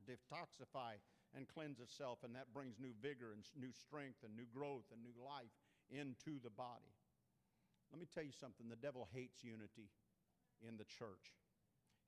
[0.08, 0.96] detoxify
[1.36, 5.04] and cleanse itself, and that brings new vigor and new strength and new growth and
[5.04, 5.52] new life
[5.90, 6.96] into the body.
[7.92, 9.92] Let me tell you something the devil hates unity
[10.66, 11.36] in the church,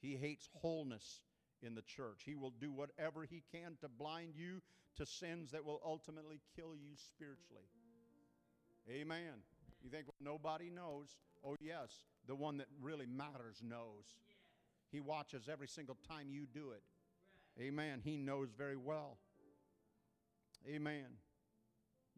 [0.00, 1.20] he hates wholeness
[1.60, 2.22] in the church.
[2.24, 4.62] He will do whatever he can to blind you
[4.96, 7.68] to sins that will ultimately kill you spiritually.
[8.88, 9.42] Amen.
[9.82, 11.08] You think, well, nobody knows?
[11.44, 11.90] Oh, yes,
[12.26, 14.16] the one that really matters knows.
[14.90, 16.82] He watches every single time you do it.
[17.60, 18.00] Amen.
[18.04, 19.18] He knows very well.
[20.68, 21.06] Amen.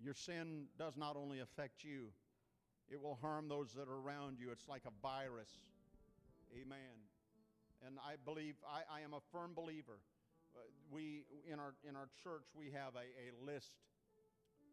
[0.02, 2.08] Your sin does not only affect you,
[2.90, 4.50] it will harm those that are around you.
[4.50, 5.50] It's like a virus.
[6.54, 7.06] Amen.
[7.86, 10.00] And I believe, I, I am a firm believer.
[10.54, 10.60] Uh,
[10.90, 13.76] we, in our, in our church, we have a, a list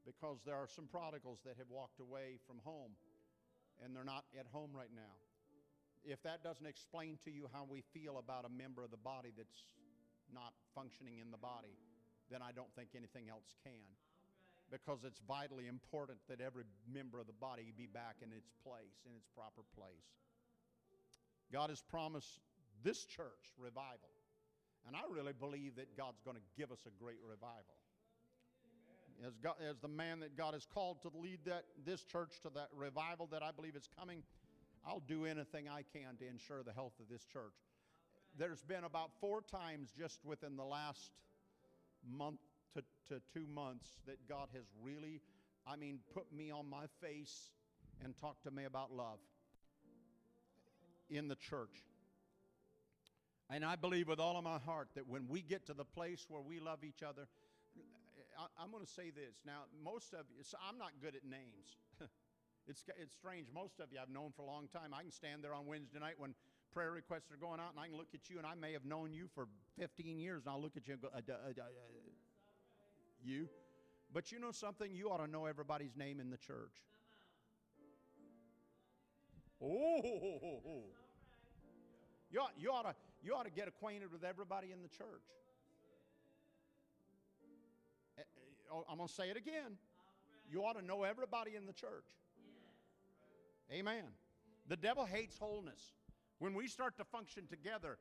[0.05, 2.95] because there are some prodigals that have walked away from home
[3.83, 5.15] and they're not at home right now.
[6.05, 9.29] If that doesn't explain to you how we feel about a member of the body
[9.35, 9.67] that's
[10.33, 11.75] not functioning in the body,
[12.31, 13.87] then I don't think anything else can.
[14.71, 18.99] Because it's vitally important that every member of the body be back in its place,
[19.07, 20.11] in its proper place.
[21.51, 22.43] God has promised
[22.83, 24.11] this church revival.
[24.85, 27.76] And I really believe that God's going to give us a great revival.
[29.25, 32.49] As, God, as the man that God has called to lead that, this church to
[32.53, 34.21] that revival that I believe is coming,
[34.85, 37.55] I'll do anything I can to ensure the health of this church.
[38.37, 41.11] There's been about four times just within the last
[42.07, 42.39] month
[42.75, 45.21] to, to two months that God has really,
[45.65, 47.49] I mean, put me on my face
[48.03, 49.19] and talked to me about love
[51.09, 51.83] in the church.
[53.49, 56.25] And I believe with all of my heart that when we get to the place
[56.29, 57.27] where we love each other,
[58.37, 59.41] I, am going to say this.
[59.45, 61.81] Now, most of you, so I'm not good at names.
[62.67, 63.47] it's, it's strange.
[63.53, 64.93] Most of you I've known for a long time.
[64.93, 66.35] I can stand there on Wednesday night when
[66.71, 68.85] prayer requests are going out and I can look at you and I may have
[68.85, 69.47] known you for
[69.79, 71.63] 15 years and I'll look at you and go, uh, uh, uh,
[73.23, 73.49] you.
[74.13, 74.93] But you know something?
[74.93, 76.77] You ought to know everybody's name in the church.
[79.61, 80.01] Oh,
[82.31, 85.25] you ought, you, ought to, you ought to get acquainted with everybody in the church.
[88.71, 89.77] Oh, I'm going to say it again.
[90.49, 92.05] You ought to know everybody in the church.
[93.71, 94.05] Amen.
[94.67, 95.93] The devil hates wholeness.
[96.39, 97.97] When we start to function together,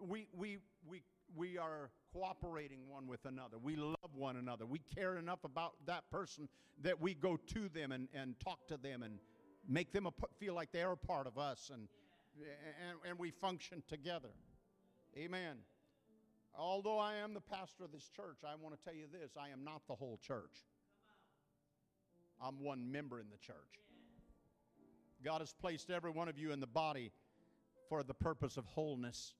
[0.00, 0.58] we, we,
[0.88, 1.02] we,
[1.34, 3.58] we are cooperating one with another.
[3.58, 4.66] We love one another.
[4.66, 6.48] We care enough about that person
[6.82, 9.18] that we go to them and, and talk to them and
[9.68, 11.88] make them a, feel like they're a part of us and,
[12.88, 14.30] and, and we function together.
[15.16, 15.56] Amen.
[16.54, 19.50] Although I am the pastor of this church, I want to tell you this I
[19.50, 20.66] am not the whole church.
[22.40, 23.56] I'm one member in the church.
[25.24, 27.12] God has placed every one of you in the body
[27.88, 29.34] for the purpose of wholeness.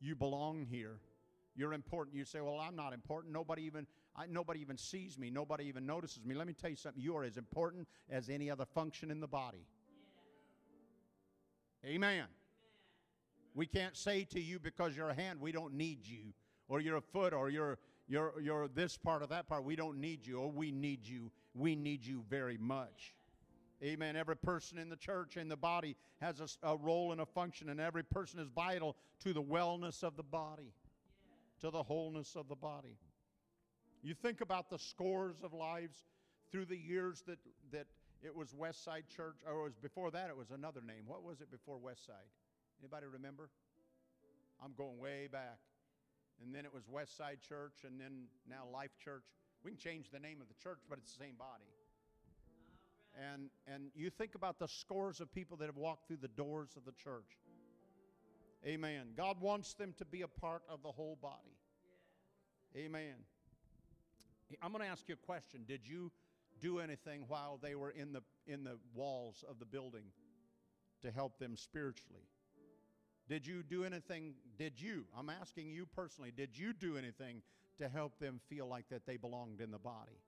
[0.00, 1.00] You belong here.
[1.56, 2.14] You're important.
[2.14, 3.32] You say, "Well, I'm not important.
[3.32, 5.30] Nobody even I, nobody even sees me.
[5.30, 7.02] Nobody even notices me." Let me tell you something.
[7.02, 9.66] You are as important as any other function in the body.
[11.84, 11.90] Yeah.
[11.94, 12.10] Amen.
[12.14, 12.26] Amen.
[13.54, 16.34] We can't say to you because you're a hand, we don't need you,
[16.68, 19.64] or you're a foot, or you're you're you're this part or that part.
[19.64, 20.40] We don't need you.
[20.40, 21.30] Oh, we need you.
[21.54, 23.14] We need you very much.
[23.82, 24.16] Amen.
[24.16, 27.68] Every person in the church, in the body, has a, a, role and a function,
[27.68, 30.72] and every person is vital to the wellness of the body,
[31.60, 32.96] to the wholeness of the body.
[34.02, 36.06] You think about the scores of lives
[36.50, 37.38] through the years that,
[37.70, 37.86] that
[38.22, 41.04] it was West Side Church, or it was before that, it was another name.
[41.06, 42.14] What was it before West Side?
[42.80, 43.50] Anybody remember?
[44.64, 45.58] I'm going way back.
[46.42, 49.24] And then it was West Side Church, and then now Life Church.
[49.64, 51.64] We can change the name of the church, but it's the same body.
[53.32, 56.70] And, and you think about the scores of people that have walked through the doors
[56.76, 57.38] of the church.
[58.66, 59.08] Amen.
[59.16, 61.56] God wants them to be a part of the whole body.
[62.76, 63.14] Amen.
[64.62, 65.64] I'm going to ask you a question.
[65.66, 66.12] Did you
[66.60, 70.04] do anything while they were in the, in the walls of the building
[71.02, 72.22] to help them spiritually?
[73.28, 74.34] Did you do anything?
[74.58, 75.04] Did you?
[75.16, 77.42] I'm asking you personally, did you do anything
[77.78, 80.20] to help them feel like that they belonged in the body?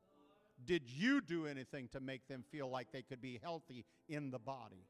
[0.67, 4.39] Did you do anything to make them feel like they could be healthy in the
[4.39, 4.85] body?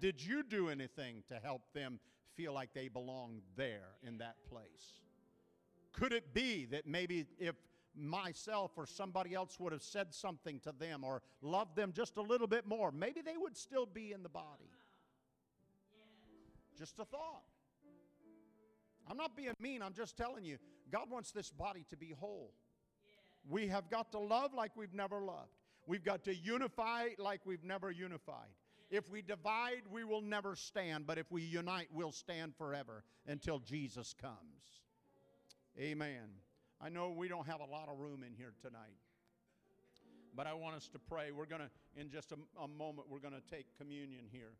[0.00, 1.98] Did you do anything to help them
[2.36, 5.00] feel like they belong there in that place?
[5.92, 7.54] Could it be that maybe if
[7.96, 12.22] myself or somebody else would have said something to them or loved them just a
[12.22, 14.68] little bit more, maybe they would still be in the body?
[16.78, 17.42] Just a thought.
[19.08, 20.58] I'm not being mean, I'm just telling you,
[20.90, 22.52] God wants this body to be whole.
[23.48, 25.52] We have got to love like we've never loved.
[25.86, 28.48] We've got to unify like we've never unified.
[28.90, 33.58] If we divide, we will never stand, but if we unite, we'll stand forever until
[33.58, 34.80] Jesus comes.
[35.78, 36.28] Amen.
[36.80, 38.96] I know we don't have a lot of room in here tonight,
[40.34, 41.32] but I want us to pray.
[41.32, 44.52] We're going to, in just a, a moment, we're going to take communion here.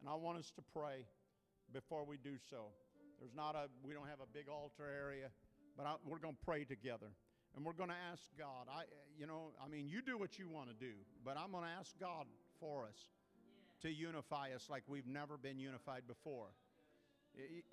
[0.00, 1.06] And I want us to pray
[1.72, 2.66] before we do so.
[3.18, 5.28] There's not a, we don't have a big altar area,
[5.76, 7.08] but I, we're going to pray together
[7.54, 8.66] and we're going to ask God.
[8.70, 8.84] I,
[9.18, 10.92] you know, I mean, you do what you want to do,
[11.24, 12.26] but I'm going to ask God
[12.60, 12.96] for us
[13.82, 16.48] to unify us like we've never been unified before.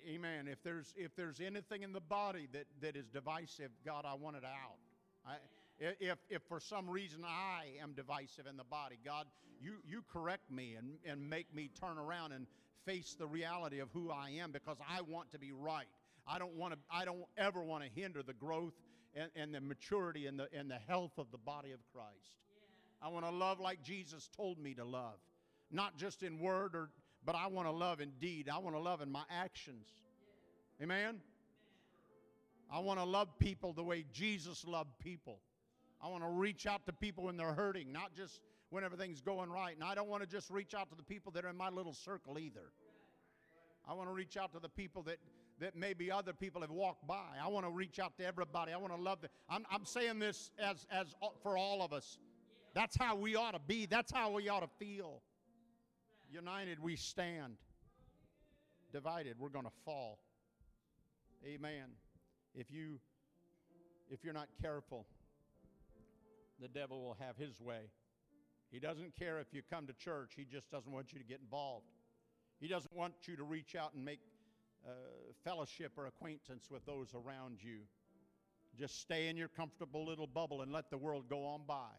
[0.08, 0.48] Amen.
[0.48, 4.36] If there's if there's anything in the body that, that is divisive, God, I want
[4.36, 4.78] it out.
[5.26, 5.34] I,
[5.78, 9.26] if, if for some reason I am divisive in the body, God,
[9.60, 12.46] you, you correct me and, and make me turn around and
[12.84, 15.86] face the reality of who I am because I want to be right.
[16.26, 18.74] I don't want to I don't ever want to hinder the growth
[19.14, 22.36] and, and the maturity and the, and the health of the body of Christ.
[23.00, 23.08] Yeah.
[23.08, 25.18] I want to love like Jesus told me to love,
[25.70, 26.90] not just in word, or,
[27.24, 28.48] but I want to love in deed.
[28.48, 29.88] I want to love in my actions.
[30.78, 30.84] Yeah.
[30.84, 30.98] Amen?
[30.98, 31.20] Amen?
[32.72, 35.40] I want to love people the way Jesus loved people.
[36.02, 39.50] I want to reach out to people when they're hurting, not just when everything's going
[39.50, 39.74] right.
[39.74, 41.68] And I don't want to just reach out to the people that are in my
[41.68, 42.72] little circle either.
[43.88, 45.18] I want to reach out to the people that
[45.60, 47.36] that maybe other people have walked by.
[47.42, 48.72] I want to reach out to everybody.
[48.72, 49.30] I want to love them.
[49.48, 52.18] I'm, I'm saying this as, as for all of us.
[52.74, 53.84] That's how we ought to be.
[53.84, 55.20] That's how we ought to feel.
[56.30, 57.56] United, we stand.
[58.92, 60.18] Divided, we're going to fall.
[61.46, 61.90] Amen.
[62.54, 62.98] If you
[64.10, 65.06] if you're not careful,
[66.60, 67.90] the devil will have his way.
[68.70, 70.32] He doesn't care if you come to church.
[70.36, 71.86] He just doesn't want you to get involved.
[72.60, 74.20] He doesn't want you to reach out and make
[74.86, 74.90] uh,
[75.44, 77.80] fellowship or acquaintance with those around you.
[78.78, 81.90] Just stay in your comfortable little bubble and let the world go on by.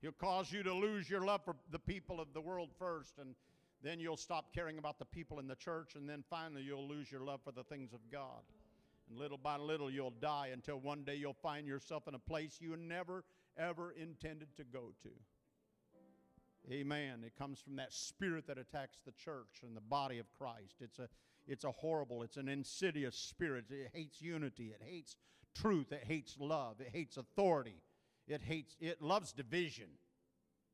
[0.00, 3.34] He'll cause you to lose your love for the people of the world first, and
[3.82, 7.10] then you'll stop caring about the people in the church, and then finally you'll lose
[7.10, 8.42] your love for the things of God.
[9.08, 12.58] And little by little you'll die until one day you'll find yourself in a place
[12.60, 13.24] you never,
[13.58, 15.10] ever intended to go to.
[16.70, 17.22] Amen.
[17.24, 20.76] It comes from that spirit that attacks the church and the body of Christ.
[20.80, 21.08] It's a,
[21.46, 23.66] it's a horrible, it's an insidious spirit.
[23.70, 25.16] It hates unity, it hates
[25.54, 27.82] truth, it hates love, it hates authority,
[28.26, 29.88] it hates, it loves division,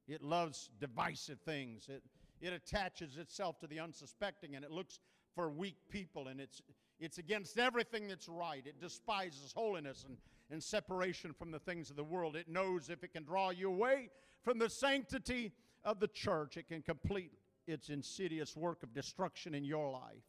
[0.09, 1.89] it loves divisive things.
[1.89, 2.03] It,
[2.41, 4.99] it attaches itself to the unsuspecting and it looks
[5.35, 6.61] for weak people and it's,
[6.99, 8.62] it's against everything that's right.
[8.66, 10.16] It despises holiness and,
[10.51, 12.36] and separation from the things of the world.
[12.36, 14.11] It knows if it can draw you away
[14.42, 15.53] from the sanctity
[15.84, 17.32] of the church, it can complete
[17.66, 20.24] its insidious work of destruction in your life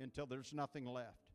[0.00, 1.32] until there's nothing left.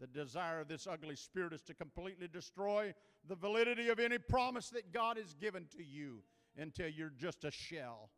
[0.00, 2.92] The desire of this ugly spirit is to completely destroy
[3.28, 6.22] the validity of any promise that God has given to you
[6.58, 8.10] until you're just a shell.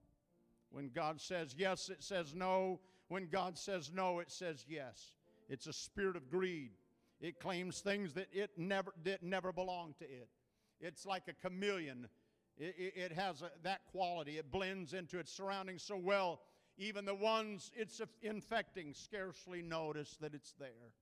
[0.70, 2.80] When God says yes, it says no.
[3.08, 5.12] When God says no, it says yes.
[5.48, 6.70] It's a spirit of greed.
[7.24, 10.28] It claims things that it never that never belong to it.
[10.78, 12.06] It's like a chameleon.
[12.58, 14.36] It, it, it has a, that quality.
[14.36, 16.42] It blends into its surroundings so well,
[16.76, 20.92] even the ones it's infecting scarcely notice that it's there.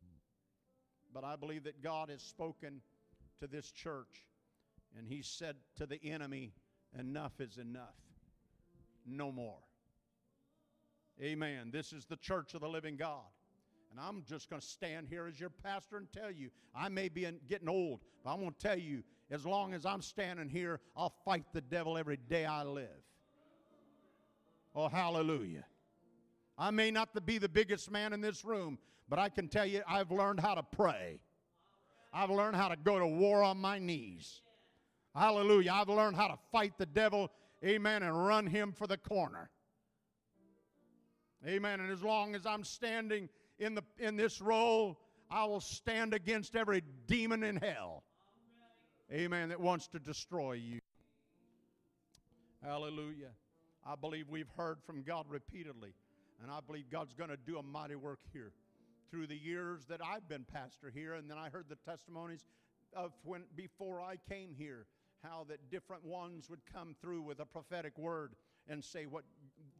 [1.12, 2.82] But I believe that God has spoken
[3.40, 4.24] to this church,
[4.96, 6.52] and He said to the enemy,
[6.96, 7.98] Enough is enough.
[9.04, 9.58] No more.
[11.20, 11.70] Amen.
[11.72, 13.24] This is the church of the living God.
[13.92, 17.10] And I'm just going to stand here as your pastor and tell you, I may
[17.10, 20.80] be getting old, but I'm going to tell you, as long as I'm standing here,
[20.96, 22.88] I'll fight the devil every day I live.
[24.74, 25.64] Oh, hallelujah.
[26.56, 28.78] I may not be the biggest man in this room,
[29.10, 31.20] but I can tell you, I've learned how to pray.
[32.14, 34.40] I've learned how to go to war on my knees.
[35.14, 35.72] Hallelujah.
[35.74, 37.30] I've learned how to fight the devil,
[37.62, 39.50] amen, and run him for the corner.
[41.46, 41.80] Amen.
[41.80, 43.28] And as long as I'm standing
[43.62, 44.98] in, the, in this role,
[45.30, 48.02] I will stand against every demon in hell.
[49.12, 49.50] Amen.
[49.50, 50.80] That wants to destroy you.
[52.62, 53.30] Hallelujah.
[53.86, 55.94] I believe we've heard from God repeatedly,
[56.42, 58.52] and I believe God's going to do a mighty work here.
[59.10, 62.44] Through the years that I've been pastor here, and then I heard the testimonies
[62.94, 64.86] of when before I came here,
[65.22, 68.34] how that different ones would come through with a prophetic word
[68.68, 69.24] and say what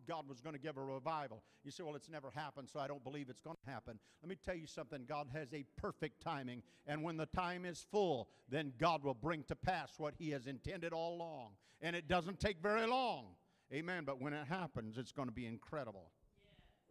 [0.07, 1.43] God was going to give a revival.
[1.65, 3.99] You say, well, it's never happened, so I don't believe it's going to happen.
[4.23, 7.87] Let me tell you something God has a perfect timing, and when the time is
[7.91, 11.51] full, then God will bring to pass what He has intended all along.
[11.81, 13.27] And it doesn't take very long.
[13.73, 14.05] Amen.
[14.05, 16.11] But when it happens, it's going to be incredible.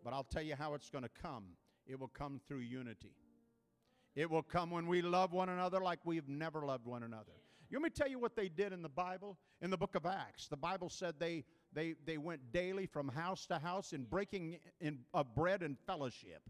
[0.03, 1.43] But I'll tell you how it's going to come
[1.87, 3.15] it will come through unity.
[4.15, 7.31] It will come when we love one another like we've never loved one another.
[7.69, 9.37] You want me to tell you what they did in the Bible?
[9.61, 13.45] In the book of Acts, the Bible said they they, they went daily from house
[13.47, 16.41] to house in breaking in, of bread and fellowship.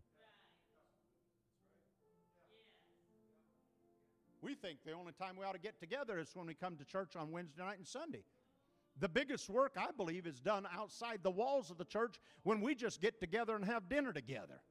[4.41, 6.85] We think the only time we ought to get together is when we come to
[6.85, 8.23] church on Wednesday night and Sunday.
[8.99, 12.73] The biggest work, I believe, is done outside the walls of the church when we
[12.73, 14.61] just get together and have dinner together.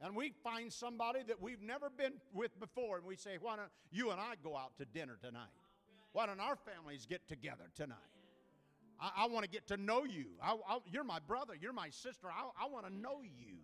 [0.00, 3.70] And we find somebody that we've never been with before, and we say, Why don't
[3.92, 5.46] you and I go out to dinner tonight?
[6.12, 7.98] Why don't our families get together tonight?
[9.02, 10.26] I, I want to get to know you.
[10.42, 11.54] I, I, you're my brother.
[11.60, 12.28] You're my sister.
[12.28, 13.56] I, want to know you.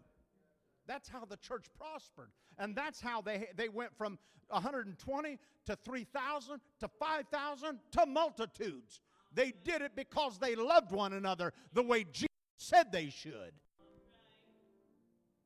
[0.86, 2.30] That's how the church prospered.
[2.58, 4.18] And that's how they, they went from
[4.48, 9.00] 120 to 3,000 to 5,000 to multitudes.
[9.32, 13.52] They did it because they loved one another the way Jesus said they should.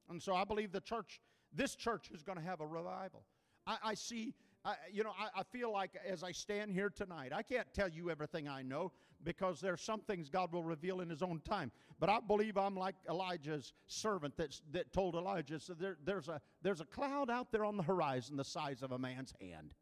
[0.09, 1.21] And so I believe the church,
[1.53, 3.25] this church is going to have a revival.
[3.67, 4.35] I, I see
[4.65, 7.89] I, you know, I, I, feel like as I stand here tonight, I can't tell
[7.89, 8.93] you everything I know
[9.25, 11.73] because there's some things God will reveal in His own time.
[11.99, 16.41] But I believe I'm like Elijah's servant that's, that told Elijah, so there, there's, a,
[16.63, 19.75] there's a cloud out there on the horizon the size of a man's hand.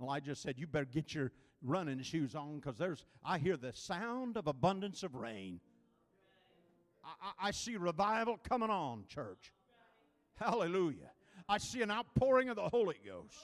[0.00, 1.30] Elijah said, You better get your
[1.62, 5.60] running shoes on because there's, I hear the sound of abundance of rain.
[7.04, 9.52] I, I see revival coming on, church.
[10.36, 11.10] Hallelujah.
[11.46, 13.36] I see an outpouring of the Holy Ghost.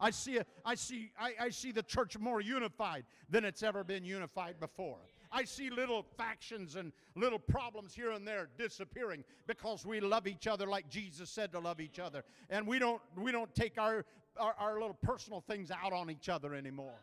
[0.00, 3.82] I see, a, I, see, I, I see the church more unified than it's ever
[3.82, 4.98] been unified before.
[5.30, 10.46] I see little factions and little problems here and there disappearing because we love each
[10.46, 12.24] other like Jesus said to love each other.
[12.48, 14.04] And we don't, we don't take our,
[14.38, 16.94] our, our little personal things out on each other anymore.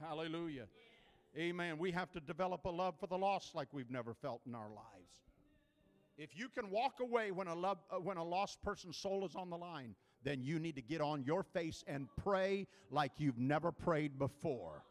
[0.00, 0.66] Hallelujah.
[1.38, 1.78] Amen.
[1.78, 4.68] We have to develop a love for the lost like we've never felt in our
[4.68, 5.22] lives.
[6.18, 9.34] If you can walk away when a, love, uh, when a lost person's soul is
[9.34, 9.94] on the line,
[10.24, 14.82] then you need to get on your face and pray like you've never prayed before.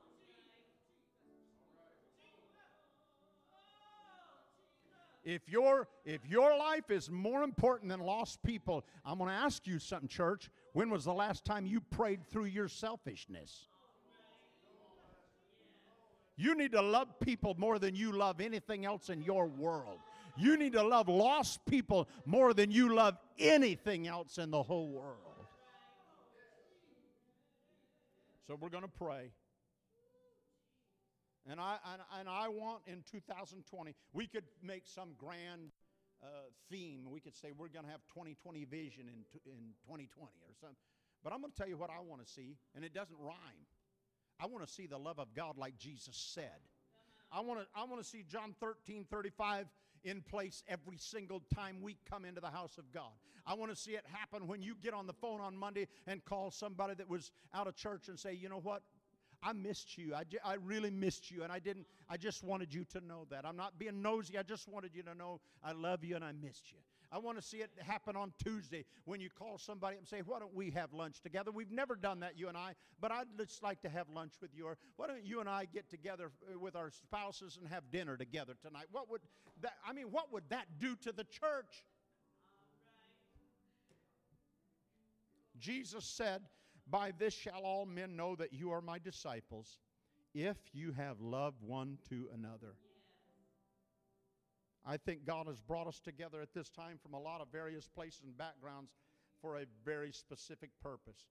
[5.23, 9.67] If your, if your life is more important than lost people, I'm going to ask
[9.67, 10.49] you something, church.
[10.73, 13.67] When was the last time you prayed through your selfishness?
[16.37, 19.99] You need to love people more than you love anything else in your world.
[20.37, 24.89] You need to love lost people more than you love anything else in the whole
[24.89, 25.17] world.
[28.47, 29.31] So we're going to pray.
[31.49, 35.71] And I, and, and I want in 2020, we could make some grand
[36.21, 36.27] uh,
[36.69, 37.09] theme.
[37.09, 40.75] We could say we're going to have 2020 vision in, in 2020 or something.
[41.23, 43.65] But I'm going to tell you what I want to see, and it doesn't rhyme.
[44.39, 46.59] I want to see the love of God like Jesus said.
[47.31, 49.67] I want to I want to see John 13, 35
[50.03, 53.11] in place every single time we come into the house of God.
[53.45, 56.23] I want to see it happen when you get on the phone on Monday and
[56.23, 58.83] call somebody that was out of church and say, you know what?
[59.43, 60.13] I missed you.
[60.13, 61.87] I, I really missed you, and I didn't.
[62.07, 63.43] I just wanted you to know that.
[63.45, 64.37] I'm not being nosy.
[64.37, 66.77] I just wanted you to know I love you and I missed you.
[67.13, 70.39] I want to see it happen on Tuesday when you call somebody and say, Why
[70.39, 71.51] don't we have lunch together?
[71.51, 74.51] We've never done that, you and I, but I'd just like to have lunch with
[74.55, 74.65] you.
[74.67, 78.15] Or why don't you and I get together uh, with our spouses and have dinner
[78.15, 78.85] together tonight?
[78.91, 79.21] What would
[79.61, 81.85] that, I mean, what would that do to the church?
[85.59, 86.41] Jesus said,
[86.89, 89.79] By this shall all men know that you are my disciples,
[90.33, 92.75] if you have loved one to another.
[94.85, 97.87] I think God has brought us together at this time from a lot of various
[97.87, 98.91] places and backgrounds
[99.41, 101.27] for a very specific purpose.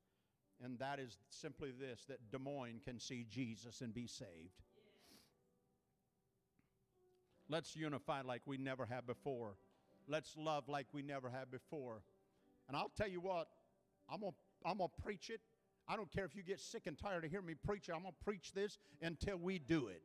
[0.62, 4.62] And that is simply this that Des Moines can see Jesus and be saved.
[7.48, 9.56] Let's unify like we never have before.
[10.06, 12.02] Let's love like we never have before.
[12.68, 13.48] And I'll tell you what,
[14.08, 15.40] I'm going to I'm going to preach it.
[15.88, 17.92] I don't care if you get sick and tired of hearing me preach it.
[17.92, 20.02] I'm going to preach this until we do it.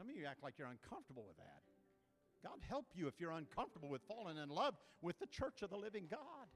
[0.00, 1.60] Some of you act like you're uncomfortable with that.
[2.42, 4.72] God help you if you're uncomfortable with falling in love
[5.02, 6.48] with the church of the living God.